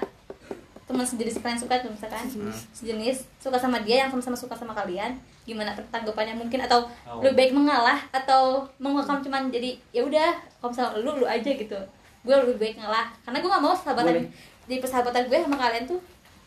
teman 0.86 1.02
sejenis 1.02 1.42
kalian 1.42 1.58
suka 1.58 1.74
tuh 1.82 1.90
misalkan 1.90 2.22
sejenis. 2.70 3.26
Suka 3.42 3.58
sama 3.58 3.82
dia 3.82 4.06
yang 4.06 4.10
sama-sama 4.14 4.38
suka 4.38 4.54
sama 4.54 4.70
kalian 4.70 5.18
gimana 5.42 5.74
tanggapannya 5.90 6.38
mungkin? 6.38 6.62
Atau 6.62 6.86
Oh. 7.02 7.18
lebih 7.18 7.34
baik 7.34 7.52
mengalah 7.58 7.98
atau 8.14 8.62
mengucapkan 8.78 9.18
cuman 9.18 9.50
jadi 9.50 9.74
ya 9.90 10.06
udah 10.06 10.30
kalau 10.62 10.70
misalnya 10.70 11.02
lu 11.02 11.10
lu 11.18 11.26
aja 11.26 11.50
gitu. 11.50 11.78
Gue 12.22 12.34
lebih 12.38 12.56
baik 12.62 12.74
ngalah. 12.78 13.10
Karena 13.26 13.42
gue 13.42 13.50
gak 13.50 13.64
mau 13.66 13.74
sahabatan 13.74 14.14
Boleh. 14.14 14.30
di 14.70 14.78
persahabatan 14.78 15.26
gue 15.26 15.38
sama 15.42 15.58
kalian 15.58 15.84
tuh 15.90 15.98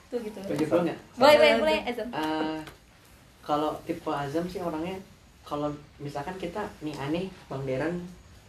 tuh 0.08 0.20
gitu. 0.24 0.40
Boleh 1.20 1.36
boleh 1.36 1.54
boleh 1.60 1.78
Azam. 1.84 2.08
Eh, 2.16 2.60
kalau 3.44 3.76
tipe 3.84 4.08
Azam 4.08 4.48
sih 4.48 4.64
orangnya 4.64 4.96
kalau 5.46 5.70
misalkan 5.98 6.36
kita 6.36 6.62
nih 6.80 6.96
aneh 6.96 7.26
Bang 7.46 7.64
Deren 7.64 8.02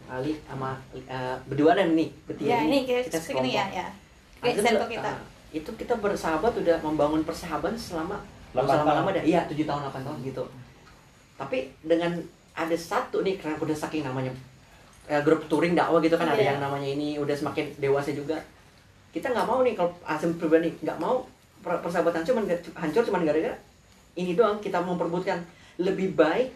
Ali 0.07 0.33
sama 0.41 0.73
eh, 0.91 1.35
berdua 1.45 1.73
dan 1.73 1.93
nih 1.93 2.09
bertiga 2.23 2.49
ya 2.49 2.59
ini 2.63 2.79
kita, 2.83 3.13
sekelompok. 3.13 3.43
ini 3.43 3.51
ya 3.51 3.65
ya 3.71 3.87
kayak 4.37 4.53
Azam 4.53 4.63
circle 4.65 4.79
udah- 4.79 4.91
kita 4.91 5.09
ah, 5.09 5.17
itu 5.49 5.69
kita 5.75 5.93
bersahabat 5.95 6.53
udah 6.55 6.77
membangun 6.81 7.21
persahabatan 7.21 7.73
selama 7.73 8.17
Delapan 8.49 8.81
lama-lama 8.81 9.05
tahun. 9.05 9.15
dah 9.15 9.23
iya 9.25 9.41
tujuh 9.45 9.65
tahun 9.65 9.81
8 9.85 10.01
tahun 10.03 10.17
gitu 10.23 10.43
tapi 11.35 11.57
dengan 11.81 12.11
ada 12.53 12.73
satu 12.73 13.21
nih 13.21 13.37
karena 13.37 13.55
udah 13.55 13.77
saking 13.77 14.01
namanya 14.01 14.33
eh, 15.05 15.21
grup 15.21 15.45
touring 15.45 15.73
dakwah 15.73 15.99
gitu 15.99 16.15
kan 16.15 16.27
ada 16.27 16.37
Iya. 16.37 16.49
yang 16.51 16.59
namanya 16.59 16.89
ini 16.89 17.15
udah 17.15 17.33
semakin 17.33 17.77
dewasa 17.77 18.09
juga 18.11 18.41
kita 19.09 19.29
nggak 19.29 19.45
mau 19.45 19.61
nih 19.61 19.73
kalau 19.73 19.93
asem 20.03 20.33
pribadi 20.33 20.73
nggak 20.79 20.97
mau 20.97 21.21
per- 21.59 21.79
persahabatan 21.79 22.23
cuman 22.23 22.43
hancur 22.73 23.03
cuman 23.03 23.21
gara-gara 23.23 23.55
ini 24.13 24.33
doang 24.33 24.57
kita 24.57 24.79
memperbutkan 24.79 25.37
lebih 25.77 26.13
baik 26.13 26.49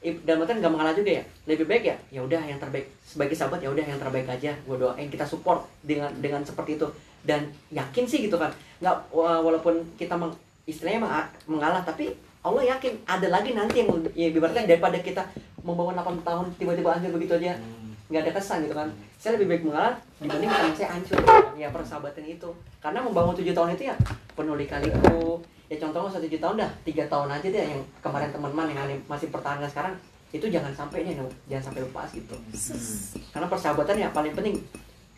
dalam 0.00 0.42
artian 0.42 0.58
nggak 0.58 0.70
mengalah 0.70 0.94
juga 0.94 1.10
ya? 1.10 1.22
Lebih 1.44 1.66
baik 1.66 1.84
ya 1.84 1.96
ya 2.10 2.20
udah 2.20 2.38
yang 2.40 2.56
terbaik. 2.56 2.86
Sebagai 3.02 3.34
sahabat 3.34 3.58
ya 3.58 3.68
udah 3.68 3.82
yang 3.82 3.98
terbaik 3.98 4.26
aja. 4.26 4.54
Gue 4.62 4.76
doain 4.76 5.06
kita 5.06 5.22
support 5.22 5.66
dengan 5.80 6.10
dengan 6.16 6.40
seperti 6.40 6.76
itu. 6.76 6.86
Dan 7.20 7.44
yakin 7.68 8.04
sih 8.06 8.22
gitu 8.22 8.38
kan. 8.38 8.48
Nggak 8.78 8.94
wa- 9.10 9.42
walaupun 9.42 9.74
kita 9.94 10.14
meng, 10.14 10.30
istilahnya 10.64 11.02
menga- 11.02 11.30
mengalah 11.44 11.82
tapi 11.82 12.14
Allah 12.38 12.62
yakin 12.68 12.94
ada 13.04 13.26
lagi 13.28 13.50
nanti 13.52 13.82
yang 13.82 13.90
lebih- 13.90 14.14
ya 14.14 14.30
ibaratnya 14.30 14.64
daripada 14.68 14.94
kita 14.96 15.22
membawa 15.60 15.90
8 15.92 16.22
tahun 16.22 16.46
tiba-tiba 16.54 16.94
hancur 16.94 17.12
begitu 17.12 17.34
aja. 17.34 17.54
Hmm. 17.54 17.76
nggak 18.08 18.24
ada 18.24 18.32
kesan 18.32 18.64
gitu 18.64 18.72
kan. 18.72 18.88
Saya 19.20 19.36
lebih 19.36 19.52
baik 19.52 19.62
mengalah 19.68 19.92
dibanding 20.16 20.48
saya 20.78 20.94
hancur. 20.94 21.12
Gitu 21.12 21.28
kan. 21.28 21.52
ya 21.58 21.68
persahabatan 21.68 22.24
itu. 22.24 22.48
Karena 22.78 23.02
membangun 23.02 23.36
tujuh 23.36 23.52
tahun 23.52 23.74
itu 23.74 23.84
ya 23.84 23.94
penuh 24.32 24.56
lika-liku 24.56 25.42
ya 25.68 25.76
contohnya 25.76 26.08
satu 26.08 26.24
tujuh 26.24 26.40
tahun 26.40 26.56
dah 26.64 26.70
tiga 26.84 27.04
tahun 27.12 27.28
aja 27.28 27.48
deh 27.52 27.64
yang 27.76 27.82
kemarin 28.00 28.32
teman-teman 28.32 28.72
yang 28.72 28.88
masih 29.04 29.28
pertahanan 29.28 29.68
sekarang. 29.68 29.94
Itu 30.28 30.48
jangan 30.48 30.72
sampai 30.72 31.04
nih 31.08 31.16
jangan 31.48 31.72
sampai 31.72 31.80
lepas 31.84 32.08
gitu. 32.12 32.36
Karena 33.32 33.46
persahabatan 33.48 33.96
ya 33.96 34.08
paling 34.12 34.32
penting. 34.32 34.56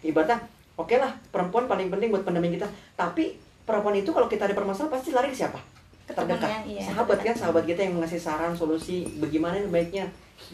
Ibaratnya 0.03 0.43
oke 0.79 0.95
lah 0.99 1.15
perempuan 1.31 1.71
paling 1.71 1.91
penting 1.91 2.11
buat 2.11 2.23
pendamping 2.27 2.59
kita. 2.59 2.67
Tapi 2.99 3.39
perempuan 3.67 3.99
itu 3.99 4.11
kalau 4.11 4.27
kita 4.27 4.51
ada 4.51 4.55
permasalahan 4.55 4.91
pasti 4.91 5.11
lari 5.15 5.31
ke 5.31 5.39
siapa? 5.39 5.59
Ke 6.07 6.13
terdekat 6.15 6.67
iya, 6.67 6.83
sahabat 6.83 7.23
kan 7.23 7.35
sahabat 7.35 7.65
kita 7.67 7.87
yang 7.87 8.03
mengasih 8.03 8.19
saran 8.19 8.55
solusi 8.55 9.07
bagaimana 9.23 9.63
yang 9.63 9.71
baiknya 9.71 10.05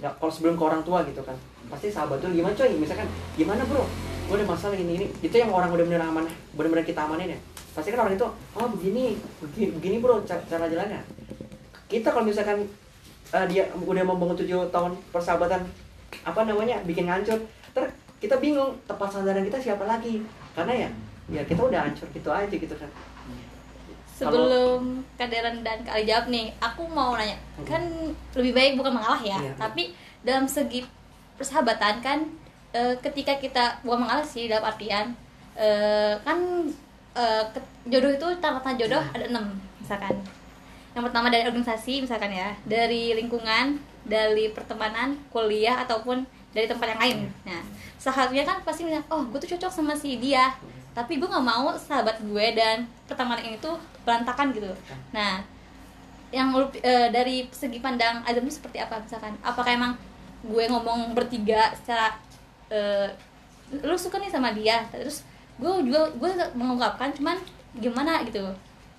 nggak 0.02 0.12
kalau 0.20 0.32
sebelum 0.32 0.54
ke 0.58 0.64
orang 0.64 0.82
tua 0.84 1.00
gitu 1.08 1.22
kan 1.24 1.36
pasti 1.66 1.90
sahabat 1.90 2.22
tuh 2.22 2.30
gimana 2.30 2.54
coy? 2.54 2.70
Misalkan 2.78 3.08
gimana 3.34 3.62
bro? 3.66 3.82
Gue 4.26 4.36
ada 4.38 4.46
masalah 4.46 4.74
ini 4.78 5.02
ini. 5.02 5.06
Itu 5.22 5.34
yang 5.38 5.50
orang 5.50 5.70
udah 5.70 5.86
bener 5.86 6.02
amanah 6.02 6.34
bener-bener 6.54 6.86
kita 6.86 7.06
amanin 7.06 7.34
ya. 7.34 7.38
Pasti 7.74 7.90
kan 7.90 8.06
orang 8.06 8.14
itu 8.14 8.26
oh 8.26 8.66
begini 8.74 9.18
begini, 9.42 9.66
begini 9.74 9.96
bro 9.98 10.22
cara, 10.26 10.66
jalannya. 10.66 11.02
Kita 11.86 12.10
kalau 12.10 12.26
misalkan 12.26 12.66
eh, 13.34 13.46
dia 13.50 13.66
udah 13.74 14.04
membangun 14.06 14.36
tujuh 14.38 14.70
tahun 14.70 14.94
persahabatan 15.10 15.62
apa 16.22 16.40
namanya 16.46 16.82
bikin 16.86 17.06
hancur 17.06 17.38
ter 17.74 17.84
kita 18.22 18.40
bingung 18.40 18.72
tepat 18.86 19.10
sasaran 19.10 19.42
kita 19.42 19.58
siapa 19.58 19.84
lagi? 19.86 20.22
Karena 20.54 20.86
ya 20.86 20.88
ya 21.26 21.42
kita 21.42 21.66
udah 21.66 21.82
hancur 21.82 22.06
gitu 22.14 22.30
aja 22.30 22.54
gitu 22.54 22.74
kan 22.78 22.90
Sebelum 24.16 24.80
Kaderan 25.14 25.60
dan 25.60 25.84
Kak 25.84 25.92
Ali 25.92 26.04
jawab 26.04 26.26
nih, 26.26 26.48
aku 26.56 26.88
mau 26.88 27.12
nanya, 27.12 27.36
kan 27.62 27.84
lebih 28.32 28.52
baik 28.52 28.72
bukan 28.74 28.92
mengalah 28.92 29.20
ya, 29.20 29.36
Iya. 29.36 29.52
tapi 29.54 29.92
dalam 30.22 30.44
segi 30.46 30.80
persahabatan 31.34 32.00
kan 32.00 32.18
eh, 32.72 32.96
ketika 32.98 33.36
kita 33.36 33.64
bukan 33.80 34.04
mengalah 34.04 34.24
sih 34.24 34.48
dalam 34.48 34.64
artian 34.64 35.12
eh, 35.54 36.16
kan 36.18 36.38
ke- 37.46 37.64
jodoh 37.86 38.08
itu 38.10 38.28
tanda-tanda 38.38 38.76
jodoh 38.78 39.00
Iya. 39.02 39.12
ada 39.14 39.24
enam 39.30 39.44
misalkan. 39.78 40.16
Yang 40.92 41.04
pertama 41.06 41.28
dari 41.28 41.44
organisasi 41.44 42.00
misalkan 42.00 42.32
ya, 42.32 42.56
dari 42.64 43.12
lingkungan, 43.12 43.76
dari 44.02 44.48
pertemanan, 44.48 45.16
kuliah 45.28 45.76
ataupun 45.78 46.24
dari 46.52 46.64
tempat 46.64 46.96
yang 46.96 47.00
lain. 47.00 47.18
Nah, 47.44 47.60
seharusnya 47.96 48.40
kan 48.42 48.64
pasti 48.64 48.84
bilang, 48.84 49.04
oh 49.08 49.20
gue 49.24 49.36
tuh 49.38 49.52
cocok 49.52 49.68
sama 49.70 49.92
si 49.92 50.16
dia, 50.16 50.56
tapi 50.96 51.20
gue 51.20 51.28
nggak 51.28 51.44
mau 51.44 51.68
sahabat 51.76 52.16
gue 52.24 52.46
dan 52.56 52.88
pertemanan 53.04 53.44
ini 53.44 53.60
tuh 53.60 53.76
berantakan 54.08 54.48
gitu. 54.56 54.72
Nah, 55.12 55.44
yang 56.32 56.56
lu- 56.56 56.72
eh, 56.80 57.12
dari 57.12 57.44
segi 57.52 57.78
pandang 57.78 58.24
Adam 58.24 58.40
itu 58.42 58.56
seperti 58.56 58.80
apa 58.80 58.96
misalkan? 58.98 59.36
Apakah 59.44 59.76
emang 59.76 59.92
gue 60.40 60.64
ngomong 60.66 61.12
bertiga 61.12 61.76
secara 61.76 62.16
eh, 62.72 63.12
lu 63.84 63.94
suka 63.94 64.16
nih 64.16 64.32
sama 64.32 64.56
dia, 64.56 64.88
terus 64.88 65.20
gue 65.56 65.70
juga 65.84 66.08
gue 66.16 66.30
mengungkapkan 66.56 67.12
cuman 67.12 67.36
gimana 67.76 68.24
gitu 68.24 68.44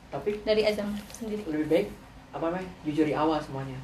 tapi 0.07 0.39
dari 0.41 0.63
Azam 0.63 0.89
sendiri. 1.11 1.43
lebih 1.45 1.67
baik 1.67 1.87
apa 2.31 2.43
namanya 2.47 2.69
jujur 2.87 3.05
di 3.05 3.15
awal 3.17 3.37
semuanya 3.41 3.77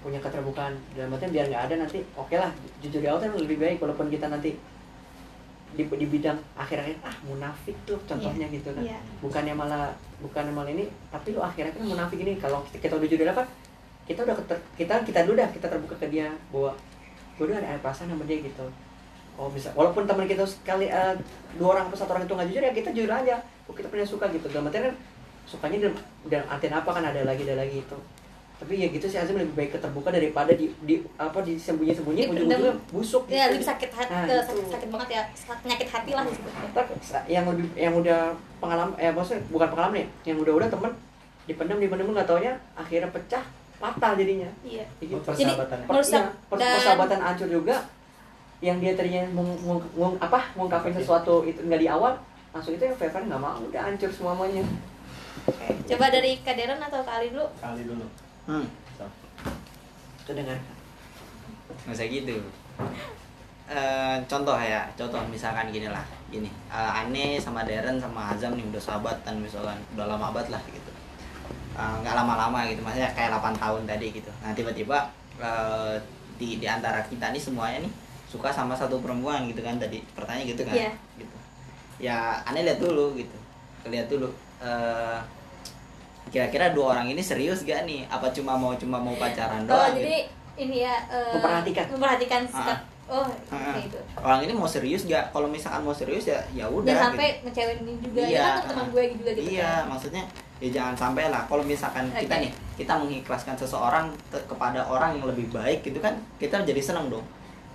punya 0.00 0.22
keterbukaan 0.22 0.74
dalam 0.94 1.12
artian 1.12 1.32
biar 1.34 1.46
nggak 1.50 1.64
ada 1.68 1.74
nanti 1.84 1.98
oke 2.14 2.32
lah 2.32 2.50
jujur 2.80 3.02
di 3.02 3.08
awal 3.10 3.20
kan 3.20 3.34
lebih 3.34 3.58
baik 3.58 3.78
walaupun 3.82 4.08
kita 4.08 4.30
nanti 4.30 4.54
di, 5.74 5.82
di 5.82 6.06
bidang 6.06 6.38
akhir-akhir 6.54 6.96
ah 7.02 7.16
munafik 7.26 7.74
tuh 7.82 7.98
contohnya 8.06 8.46
gitu 8.48 8.70
kan. 8.70 8.84
Iya. 8.86 8.98
bukannya 9.18 9.54
malah 9.56 9.90
bukannya 10.22 10.52
malah 10.54 10.70
ini 10.70 10.86
tapi 11.10 11.34
lu 11.34 11.40
akhirnya 11.42 11.74
kan 11.74 11.82
munafik 11.82 12.18
ini. 12.22 12.38
Kalau 12.38 12.62
kita, 12.70 12.86
kita 12.86 12.94
udah 12.96 13.08
awal 13.08 13.34
kan 13.42 13.46
kita 14.06 14.20
udah 14.22 14.36
keter, 14.38 14.58
kita 14.78 14.94
kita 15.02 15.18
dulu 15.26 15.34
dah 15.34 15.50
kita 15.50 15.66
terbuka 15.66 15.96
ke 15.98 16.06
dia 16.06 16.30
bahwa 16.54 16.70
gue 17.36 17.44
udah 17.50 17.58
ada, 17.58 17.80
perasaan 17.82 18.14
sama 18.14 18.24
dia 18.24 18.38
gitu. 18.38 18.66
Oh 19.36 19.50
bisa 19.50 19.68
walaupun 19.74 20.06
teman 20.06 20.24
kita 20.24 20.46
sekali 20.46 20.86
eh, 20.88 21.14
dua 21.58 21.76
orang 21.76 21.90
atau 21.90 21.98
satu 21.98 22.14
orang 22.14 22.24
itu 22.24 22.32
nggak 22.32 22.48
jujur 22.54 22.62
ya 22.62 22.72
kita 22.72 22.88
jujur 22.94 23.12
aja. 23.12 23.36
Oh, 23.66 23.74
kita 23.74 23.90
punya 23.90 24.06
suka 24.06 24.30
gitu. 24.30 24.46
Dalam 24.48 24.70
artian 24.70 24.94
kan 24.94 24.96
sukanya 25.46 25.90
dan, 25.90 25.94
dan 26.30 26.42
artian 26.46 26.74
apa 26.74 26.90
kan 26.90 27.04
ada 27.06 27.22
lagi 27.22 27.42
ada 27.46 27.58
lagi 27.58 27.82
itu 27.82 27.98
tapi 28.56 28.72
ya 28.74 28.88
gitu 28.88 29.04
sih 29.04 29.20
Azam 29.20 29.36
lebih 29.36 29.52
baik 29.52 29.76
keterbuka 29.76 30.08
daripada 30.08 30.48
di, 30.48 30.72
di 30.80 31.04
apa 31.14 31.44
disembunyi 31.44 31.92
sembunyi 31.92 32.24
Dipendam. 32.24 32.48
ujung-ujungnya 32.48 32.72
busuk 32.88 33.22
Ya 33.26 33.46
gitu. 33.46 33.60
lebih 33.60 33.66
sakit 33.68 33.90
hati, 33.92 34.08
Nah, 34.08 34.22
eh, 34.22 34.32
itu. 34.32 34.40
sakit, 34.42 34.66
sakit 34.72 34.88
banget 34.88 35.08
ya, 35.10 35.22
sakit 35.36 35.88
hati 35.92 36.10
lah. 36.16 36.24
Ntar 36.72 36.84
yang 37.28 37.44
lebih 37.44 37.68
yang 37.74 37.92
udah 37.92 38.20
pengalaman 38.56 38.96
eh 38.96 39.12
maksudnya 39.12 39.44
bukan 39.46 39.68
pengalaman 39.68 39.96
ya 40.00 40.06
yang 40.26 40.38
udah 40.40 40.52
udah 40.56 40.68
temen 40.68 40.92
dipendam 41.44 41.78
dipendam 41.78 42.08
nggak 42.10 42.24
taunya 42.24 42.52
akhirnya 42.72 43.12
pecah 43.12 43.44
fatal 43.76 44.12
jadinya 44.16 44.48
Iya. 44.64 44.84
Ya 44.88 45.04
gitu. 45.04 45.20
Jadi 45.20 45.52
Persahabatan. 45.52 45.78
Per- 45.78 45.88
merusak 45.92 46.16
iya, 46.18 46.48
per- 46.48 46.58
dan 46.58 46.70
persahabatan 46.74 47.20
hancur 47.22 47.48
juga 47.52 47.76
yang 48.58 48.80
dia 48.80 48.96
tadinya 48.96 49.20
ngung, 49.30 49.52
ngung, 49.62 49.80
ngung- 49.92 50.16
apa 50.16 50.40
ngungkapin 50.56 50.96
sesuatu 50.96 51.44
itu 51.44 51.60
nggak 51.60 51.76
di 51.76 51.88
awal 51.92 52.16
langsung 52.56 52.72
itu 52.72 52.82
yang 52.82 52.96
Fever 52.96 53.20
nggak 53.20 53.36
mau 53.36 53.60
udah 53.60 53.82
hancur 53.84 54.08
semuanya 54.08 54.64
coba 55.86 56.06
dari 56.08 56.40
Kaderan 56.40 56.80
atau 56.80 57.04
Kali 57.04 57.28
dulu. 57.30 57.44
Kali 57.60 57.84
dulu. 57.84 58.06
Hmm, 58.46 58.66
So. 58.94 59.04
itu 60.22 60.30
dengar 60.32 60.58
nggak 61.84 61.92
usah 61.92 62.06
gitu. 62.06 62.36
Eh, 63.66 64.16
contoh 64.24 64.54
ya, 64.54 64.86
contoh 64.94 65.18
misalkan 65.26 65.66
gini 65.68 65.86
lah, 65.86 66.02
gini. 66.28 66.46
Eh, 66.70 66.90
Ane 67.02 67.36
sama 67.36 67.66
Darren 67.66 67.98
sama 67.98 68.30
Azam 68.30 68.54
nih 68.54 68.62
udah 68.64 68.78
sahabatan 68.78 69.42
misalkan, 69.42 69.74
udah 69.94 70.06
lama 70.06 70.30
banget 70.30 70.54
lah 70.54 70.62
gitu. 70.66 70.90
Eh, 71.74 71.94
nggak 72.00 72.14
lama-lama 72.14 72.62
gitu, 72.64 72.80
maksudnya 72.80 73.10
kayak 73.12 73.34
8 73.34 73.54
tahun 73.54 73.82
tadi 73.84 74.06
gitu. 74.14 74.30
Nah 74.40 74.54
tiba-tiba 74.54 75.10
eh, 75.36 75.94
di 76.38 76.56
di 76.56 76.66
antara 76.66 77.02
kita 77.02 77.30
nih 77.30 77.42
semuanya 77.42 77.82
nih 77.82 77.92
suka 78.26 78.50
sama 78.50 78.74
satu 78.74 78.98
perempuan 79.00 79.46
gitu 79.46 79.60
kan 79.60 79.78
tadi 79.78 80.02
pertanyaan 80.12 80.46
gitu 80.46 80.62
kan 80.62 80.74
Iya. 80.74 80.90
gitu 81.16 81.36
ya 81.96 82.16
aneh 82.44 82.60
lihat 82.60 82.76
dulu 82.76 83.16
gitu 83.16 83.32
lihat 83.86 84.04
dulu 84.06 84.28
eh, 84.60 85.16
kira-kira 86.28 86.70
dua 86.70 86.92
orang 86.92 87.06
ini 87.06 87.20
serius 87.20 87.62
gak 87.62 87.82
nih 87.82 88.04
apa 88.06 88.28
cuma 88.30 88.54
mau 88.54 88.74
cuma 88.74 88.96
mau 88.96 89.14
pacaran 89.14 89.62
Oh, 89.62 89.68
doang 89.68 89.92
gitu? 89.92 90.02
jadi 90.02 90.16
ini 90.56 90.76
ya 90.82 90.94
eh, 91.06 91.32
Memperhatikan. 91.32 91.84
memperhatikan 91.90 92.42
sikap. 92.44 92.78
Oh, 93.06 93.22
Ah. 93.46 93.70
kayak 93.70 93.86
gitu. 93.86 93.98
orang 94.18 94.40
ini 94.42 94.50
mau 94.50 94.66
serius 94.66 95.06
gak 95.06 95.30
kalau 95.30 95.46
misalkan 95.46 95.78
mau 95.80 95.94
serius 95.94 96.26
ya 96.26 96.42
ya 96.50 96.66
udah 96.66 96.82
Jangan 96.84 96.98
gitu. 96.98 97.06
sampai 97.14 97.28
ngecewain 97.40 97.78
ini 97.80 97.92
juga. 98.00 98.20
Iya. 98.20 98.26
Dia 98.26 98.42
kan 98.42 98.64
teman 98.66 98.86
gue 98.90 99.02
juga 99.14 99.30
gitu. 99.32 99.48
iya 99.48 99.70
kan. 99.76 99.82
maksudnya 99.86 100.22
ya 100.56 100.68
jangan 100.72 100.94
sampai 100.96 101.24
lah 101.28 101.42
kalau 101.44 101.62
misalkan 101.62 102.04
kita 102.10 102.32
Oke. 102.32 102.42
nih 102.42 102.52
kita 102.74 102.92
mengikhlaskan 102.96 103.54
seseorang 103.54 104.06
kepada 104.32 104.80
orang 104.82 105.14
yang 105.14 105.26
lebih 105.26 105.46
baik 105.50 105.84
gitu 105.84 106.00
kan 106.00 106.16
kita 106.36 106.64
jadi 106.64 106.80
seneng 106.80 107.06
dong 107.06 107.22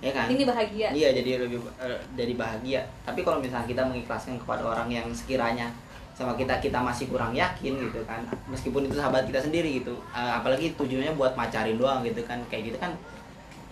ya 0.02 0.10
kan 0.10 0.26
Ini 0.26 0.42
bahagia. 0.44 0.88
Iya 0.90 1.08
jadi 1.14 1.30
lebih 1.40 1.62
eh, 1.78 2.00
jadi 2.12 2.34
bahagia. 2.34 2.82
Tapi 3.00 3.22
kalau 3.22 3.38
misalnya 3.38 3.64
kita 3.64 3.82
mengikhlaskan 3.82 4.34
kepada 4.36 4.66
orang 4.66 4.90
yang 4.90 5.06
sekiranya 5.08 5.70
sama 6.12 6.36
kita 6.36 6.60
kita 6.60 6.76
masih 6.76 7.08
kurang 7.08 7.32
yakin 7.32 7.72
gitu 7.80 8.00
kan, 8.04 8.20
meskipun 8.46 8.84
itu 8.84 9.00
sahabat 9.00 9.24
kita 9.24 9.40
sendiri 9.40 9.80
gitu, 9.80 9.96
Eh, 10.12 10.32
apalagi 10.32 10.76
tujuannya 10.76 11.16
buat 11.16 11.32
macarin 11.32 11.80
doang 11.80 12.04
gitu 12.04 12.20
kan, 12.28 12.36
kayak 12.52 12.68
gitu 12.68 12.78
kan 12.78 12.92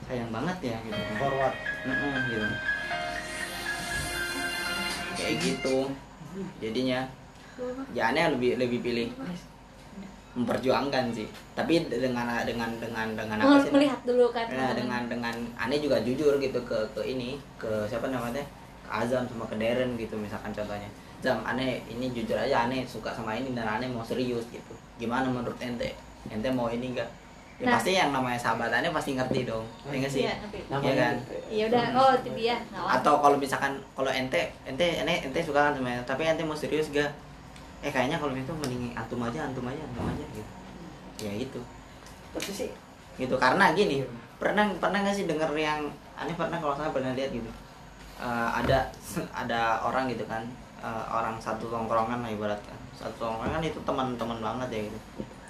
sayang 0.08 0.32
banget 0.34 0.74
ya 0.74 0.76
gitu. 0.82 0.98
kan. 0.98 1.16
Forward. 1.22 1.54
Mm-mm, 1.86 2.12
gitu. 2.26 2.46
Kayak 5.14 5.34
gitu. 5.38 5.78
Jadinya 6.58 7.00
ya 7.92 8.10
aneh 8.10 8.34
lebih 8.34 8.56
lebih 8.56 8.80
pilih 8.82 9.06
memperjuangkan 10.34 11.10
sih. 11.14 11.28
Tapi 11.54 11.90
dengan 11.90 12.26
dengan 12.46 12.70
dengan 12.80 13.06
dengan 13.14 13.36
apa 13.38 13.60
sih? 13.62 13.70
melihat 13.74 14.00
dulu 14.06 14.30
kan. 14.30 14.46
Nah, 14.50 14.72
dengan 14.74 15.02
dengan 15.06 15.34
aneh 15.58 15.78
juga 15.78 16.00
jujur 16.00 16.38
gitu 16.38 16.58
ke 16.64 16.78
ke 16.94 17.02
ini 17.04 17.36
ke 17.60 17.86
siapa 17.86 18.08
namanya 18.08 18.42
ke 18.86 18.90
Azam 18.90 19.26
sama 19.30 19.46
ke 19.46 19.54
Darren 19.58 19.94
gitu 19.94 20.18
misalkan 20.18 20.50
contohnya 20.50 20.90
Zam 21.20 21.44
aneh 21.44 21.84
ini 21.86 22.08
jujur 22.10 22.34
aja 22.34 22.64
aneh 22.64 22.80
suka 22.82 23.12
sama 23.12 23.36
ini 23.36 23.52
dan 23.52 23.68
aneh 23.68 23.86
mau 23.86 24.00
serius 24.00 24.44
gitu 24.48 24.72
gimana 24.96 25.28
menurut 25.28 25.56
ente 25.60 25.92
ente 26.26 26.48
mau 26.48 26.68
ini 26.68 26.92
enggak 26.92 27.08
ya 27.60 27.68
Nah. 27.68 27.76
pasti 27.76 27.92
yang 27.92 28.08
namanya 28.08 28.40
sahabat 28.40 28.72
aneh 28.72 28.88
pasti 28.88 29.12
ngerti 29.12 29.44
dong 29.44 29.60
ya 29.84 30.00
nggak 30.00 30.08
sih 30.08 30.24
Iya, 30.24 30.32
ngerti. 30.40 30.58
Iya 30.64 30.92
kan? 30.96 31.14
Iya 31.52 31.64
udah, 31.68 31.84
oh 31.92 32.10
itu 32.16 32.30
dia. 32.32 32.56
Apa. 32.72 32.88
atau 32.96 33.14
kalau 33.20 33.36
misalkan 33.36 33.76
kalau 33.92 34.08
ente 34.08 34.48
ente 34.64 34.86
ente 34.96 35.14
ente 35.28 35.40
suka 35.44 35.68
kan 35.68 35.76
sama 35.76 35.92
tapi 36.08 36.24
ente 36.24 36.40
mau 36.40 36.56
serius 36.56 36.88
gak 36.88 37.12
eh 37.84 37.92
kayaknya 37.92 38.16
kalau 38.16 38.32
itu 38.32 38.48
mending 38.48 38.96
antum 38.96 39.20
aja 39.20 39.44
antum 39.44 39.68
aja 39.68 39.76
antum 39.76 40.04
aja 40.08 40.24
gitu 40.32 40.50
ya 41.20 41.32
itu 41.36 41.60
tapi 42.32 42.48
sih 42.48 42.72
gitu 43.20 43.36
karena 43.36 43.76
gini 43.76 44.08
pernah 44.40 44.64
pernah 44.80 45.04
nggak 45.04 45.12
sih 45.12 45.28
denger 45.28 45.52
yang 45.52 45.84
aneh 46.16 46.32
pernah 46.32 46.56
kalau 46.56 46.72
saya 46.72 46.88
pernah 46.88 47.12
lihat 47.12 47.28
gitu 47.28 47.52
Eh, 48.20 48.48
ada 48.52 48.84
ada 49.44 49.80
orang 49.80 50.04
gitu 50.08 50.24
kan 50.24 50.44
eh, 50.80 51.04
orang 51.08 51.36
satu 51.36 51.66
tongkrongan 51.66 52.18
lah 52.18 52.30
ibaratkan 52.30 52.76
satu 52.90 53.16
tongkrongan 53.22 53.62
itu 53.62 53.78
teman-teman 53.80 54.38
banget 54.38 54.68
ya 54.70 54.80
gitu. 54.84 54.98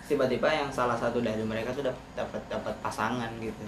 Tiba-tiba 0.06 0.46
yang 0.46 0.68
salah 0.68 0.94
satu 0.94 1.18
dari 1.20 1.40
mereka 1.40 1.70
tuh 1.70 1.82
dap- 1.82 2.06
dapat 2.14 2.42
dapat 2.46 2.74
pasangan 2.80 3.30
gitu. 3.38 3.62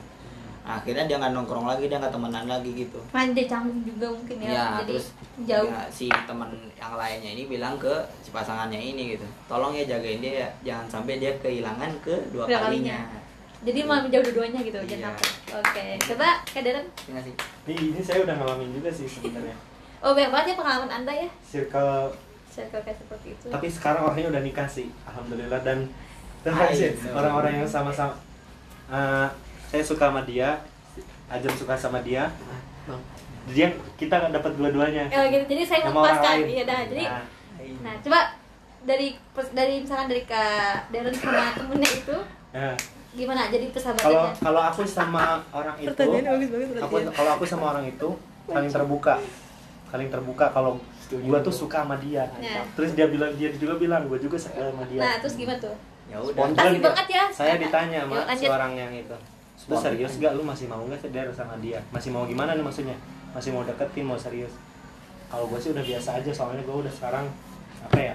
Nah, 0.62 0.78
akhirnya 0.78 1.04
dia 1.04 1.16
nggak 1.16 1.33
nongkrong 1.33 1.66
lagi 1.66 1.87
dia 1.87 1.99
nggak 1.99 2.11
temenan 2.11 2.47
lagi 2.47 2.71
gitu. 2.76 2.99
Manja 3.11 3.42
canggung 3.45 3.83
juga 3.83 4.07
mungkin 4.09 4.37
ya, 4.38 4.47
ya 4.49 4.64
jadi 4.76 4.87
terus 4.88 5.07
jauh. 5.40 5.66
ya, 5.66 5.83
si 5.88 6.07
teman 6.07 6.50
yang 6.73 6.95
lainnya 6.95 7.31
ini 7.33 7.47
bilang 7.47 7.75
ke 7.76 7.90
si 8.21 8.31
pasangannya 8.31 8.76
ini 8.76 9.14
gitu 9.14 9.26
tolong 9.49 9.71
ya 9.73 9.83
jagain 9.85 10.19
dia 10.19 10.35
ya 10.37 10.49
jangan 10.64 10.87
sampai 10.88 11.19
dia 11.19 11.35
kehilangan 11.37 11.90
kedua 11.99 12.47
Kedua 12.47 12.59
kalinya, 12.61 12.99
jadi 13.61 13.78
malah 13.83 14.02
menjauh 14.02 14.23
dua-duanya 14.25 14.61
gitu 14.61 14.78
Iya. 14.78 14.90
jangan 14.92 15.14
oke 15.57 15.85
coba 16.04 16.28
Kak 16.45 16.62
Darren 16.62 16.87
Iya 16.87 17.11
nggak 17.11 17.25
sih 17.25 17.35
ini, 17.66 17.75
ini 17.88 18.00
saya 18.00 18.19
udah 18.23 18.35
ngalamin 18.37 18.71
juga 18.73 18.90
sih 18.92 19.07
sebenarnya 19.09 19.57
oh 20.02 20.12
banyak 20.12 20.30
banget 20.30 20.47
ya 20.52 20.56
pengalaman 20.59 20.90
anda 20.90 21.12
ya. 21.14 21.28
Circle. 21.40 22.11
Circle 22.50 22.82
kayak 22.82 22.99
seperti 22.99 23.28
itu. 23.32 23.47
Tapi 23.49 23.66
sekarang 23.71 24.02
orangnya 24.04 24.28
udah 24.35 24.42
nikah 24.42 24.68
sih 24.68 24.90
alhamdulillah. 25.06 25.62
Dan 25.62 25.87
orang-orang 27.14 27.62
yang 27.62 27.68
sama-sama 27.68 28.14
Eh, 28.92 29.28
saya 29.73 29.80
suka 29.80 30.12
sama 30.12 30.21
dia 30.28 30.61
Ajam 31.32 31.49
suka 31.56 31.73
sama 31.73 32.04
dia. 32.04 32.28
Jadi 33.49 33.59
yang 33.64 33.75
kita 33.97 34.21
nggak 34.21 34.37
dapat 34.37 34.52
dua-duanya. 34.61 35.09
Oh 35.09 35.25
gitu, 35.32 35.44
jadi 35.49 35.62
saya 35.64 35.80
Sama 35.88 36.04
orang 36.04 36.12
melepaskan, 36.12 36.35
lain. 36.37 36.47
iya 36.52 36.62
dah. 36.68 36.80
Jadi, 36.85 37.04
Nah, 37.09 37.25
nah 37.80 37.94
coba 38.04 38.18
dari 38.85 39.09
dari 39.54 39.75
misalkan 39.80 40.12
dari 40.12 40.23
kak 40.28 40.92
Darren 40.92 41.14
sama 41.14 41.56
temennya 41.56 41.88
itu 41.88 42.16
ya. 42.52 42.75
gimana? 43.14 43.49
Jadi 43.49 43.64
kalau 43.64 43.73
persahabatannya? 43.73 44.32
kalau 44.44 44.62
aku 44.66 44.82
sama 44.85 45.23
orang 45.54 45.76
itu 45.78 45.88
Pertanyaannya 45.88 46.30
bagus 46.37 46.49
banget 46.52 46.68
aku 46.82 46.94
kalau 47.14 47.30
aku 47.38 47.44
sama 47.49 47.64
orang 47.73 47.85
itu 47.87 48.09
saling 48.44 48.71
terbuka 48.71 49.14
saling 49.93 50.09
terbuka. 50.09 50.49
Kalau 50.49 50.81
gua 51.23 51.39
tuh 51.39 51.53
suka 51.53 51.85
sama 51.85 52.01
dia. 52.01 52.25
Ya. 52.41 52.65
terus 52.73 52.97
dia 52.97 53.05
bilang 53.07 53.29
dia 53.37 53.53
juga 53.53 53.77
bilang 53.77 54.09
gua 54.09 54.17
juga 54.17 54.41
suka 54.41 54.73
sama 54.73 54.89
dia. 54.89 55.01
Nah 55.05 55.21
terus 55.21 55.37
gimana 55.37 55.61
tuh? 55.61 55.77
ya 56.09 56.17
udah. 56.19 56.35
Spontan. 56.35 56.73
Banget 56.83 57.07
ya. 57.09 57.25
saya 57.31 57.55
ditanya 57.57 57.99
sama 58.05 58.15
Yuk, 58.17 58.25
si 58.25 58.29
lanjut. 58.43 58.49
orang 58.51 58.73
yang 58.75 58.93
itu. 58.93 59.17
Lu 59.71 59.77
serius 59.79 60.13
gak 60.19 60.33
lu 60.35 60.43
masih 60.43 60.67
mau 60.67 60.83
nggak 60.83 60.99
seder 60.99 61.31
sama 61.31 61.55
dia? 61.63 61.79
Masih 61.95 62.11
mau 62.11 62.27
gimana 62.27 62.59
nih 62.59 62.65
maksudnya? 62.67 62.97
Masih 63.31 63.55
mau 63.55 63.63
deketin 63.63 64.03
mau 64.03 64.19
serius? 64.19 64.51
Kalau 65.31 65.47
gue 65.47 65.57
sih 65.57 65.71
udah 65.71 65.81
biasa 65.81 66.19
aja 66.19 66.31
soalnya 66.35 66.67
gue 66.67 66.77
udah 66.83 66.91
sekarang 66.91 67.25
apa 67.79 67.99
ya? 68.01 68.15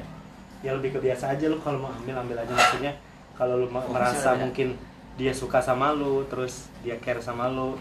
Ya 0.59 0.75
lebih 0.75 0.91
ke 0.91 0.99
biasa 0.99 1.37
aja 1.37 1.45
lu 1.47 1.55
kalau 1.63 1.79
mau 1.79 1.89
ambil 1.93 2.19
ambil 2.19 2.37
aja 2.43 2.51
maksudnya. 2.51 2.91
Kalau 3.39 3.61
lu 3.63 3.71
Oh, 3.71 3.93
merasa 3.93 4.35
mungkin 4.35 4.75
dia 5.15 5.31
suka 5.31 5.63
sama 5.63 5.95
lu 5.95 6.27
terus 6.27 6.67
dia 6.83 6.99
care 6.99 7.23
sama 7.23 7.47
lu 7.47 7.79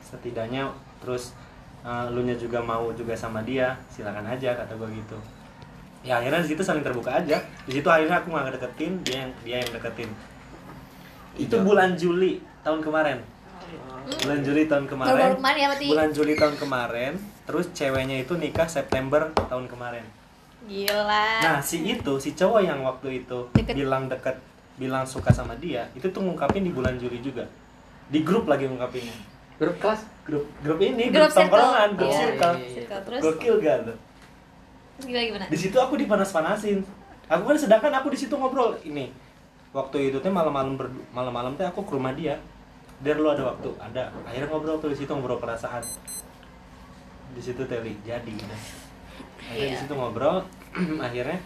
setidaknya 0.00 0.72
terus 1.04 1.36
uh, 1.84 2.08
lu 2.10 2.24
nya 2.24 2.34
juga 2.34 2.58
mau 2.64 2.90
juga 2.96 3.12
sama 3.14 3.44
dia 3.44 3.76
silakan 3.92 4.24
aja 4.26 4.56
kata 4.56 4.72
gue 4.74 4.88
gitu. 4.96 5.16
Ya 6.04 6.20
akhirnya 6.20 6.40
di 6.44 6.48
situ 6.52 6.62
saling 6.64 6.84
terbuka 6.84 7.12
aja. 7.20 7.38
Di 7.68 7.72
situ 7.80 7.88
akhirnya 7.88 8.20
aku 8.24 8.32
nggak 8.32 8.56
deketin 8.60 8.92
dia 9.04 9.16
yang 9.24 9.30
dia 9.44 9.56
yang 9.62 9.70
deketin. 9.72 10.10
Itu 11.36 11.60
Iya. 11.60 11.64
bulan 11.64 11.90
Juli 11.96 12.40
tahun 12.64 12.80
kemarin. 12.80 13.18
Bulan 14.04 14.40
Juli 14.44 14.62
tahun 14.68 14.84
kemarin. 14.84 15.12
ya 15.16 15.68
bulan 15.88 16.10
Juli 16.12 16.32
tahun 16.36 16.56
kemarin 16.60 17.12
terus 17.44 17.68
ceweknya 17.76 18.24
itu 18.24 18.36
nikah 18.36 18.68
September 18.68 19.28
tahun 19.48 19.68
kemarin. 19.68 20.04
Gila. 20.64 21.44
nah 21.44 21.60
si 21.60 21.84
itu 21.84 22.16
si 22.16 22.32
cowok 22.32 22.64
yang 22.64 22.80
waktu 22.80 23.20
itu 23.20 23.52
Deket. 23.52 23.76
bilang 23.76 24.08
deket 24.08 24.40
bilang 24.80 25.04
suka 25.04 25.28
sama 25.28 25.52
dia 25.60 25.84
itu 25.92 26.08
tuh 26.08 26.24
ngungkapin 26.24 26.64
di 26.64 26.72
bulan 26.72 26.96
Juli 26.96 27.20
juga. 27.20 27.44
Di 28.08 28.24
grup 28.24 28.48
lagi 28.48 28.64
ngungkapinnya 28.68 29.33
grup 29.54 29.76
kelas 29.78 30.00
grup 30.22 30.44
grup 30.60 30.78
ini 30.78 31.08
Grup 31.08 31.30
tongkrongan 31.30 31.90
grup 31.94 32.08
Iya. 32.08 32.18
circle. 32.18 32.54
Circle, 32.74 33.00
terus? 33.04 33.20
Gokil 33.22 33.54
gak 33.60 33.78
tuh 33.84 33.96
terus 34.94 35.06
gimana 35.06 35.24
gimana? 35.26 35.44
di 35.50 35.58
situ 35.58 35.74
aku 35.74 35.98
dipanas-panasin. 35.98 36.78
Aku 37.26 37.42
kan 37.42 37.56
sedangkan 37.56 37.90
aku 37.94 38.08
di 38.08 38.18
situ 38.20 38.30
ngobrol. 38.32 38.78
Ini 38.78 39.10
waktu 39.70 40.08
itu 40.08 40.18
teh 40.18 40.30
malam-malam 40.30 40.78
malam-malam 41.10 41.54
teh 41.54 41.64
aku 41.64 41.82
ke 41.82 41.92
rumah 41.92 42.14
dia. 42.14 42.38
Dia 43.02 43.18
lu 43.18 43.26
ada 43.26 43.42
waktu 43.44 43.74
ada. 43.76 44.14
Akhirnya 44.22 44.46
ngobrol 44.46 44.78
tuh 44.78 44.88
di 44.88 44.96
situ 44.96 45.10
ngobrol 45.10 45.42
perasaan. 45.42 45.82
Di 47.30 47.42
situ 47.42 47.66
teli 47.66 47.98
jadi 48.02 48.22
udah. 48.30 48.60
akhirnya 49.44 49.66
di 49.66 49.66
Iya. 49.68 49.80
situ 49.82 49.92
ngobrol 49.92 50.46
akhirnya 51.06 51.38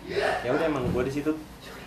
ya 0.45 0.51
udah 0.53 0.67
emang 0.67 0.85
gue 0.93 1.03
di 1.05 1.13
situ 1.15 1.33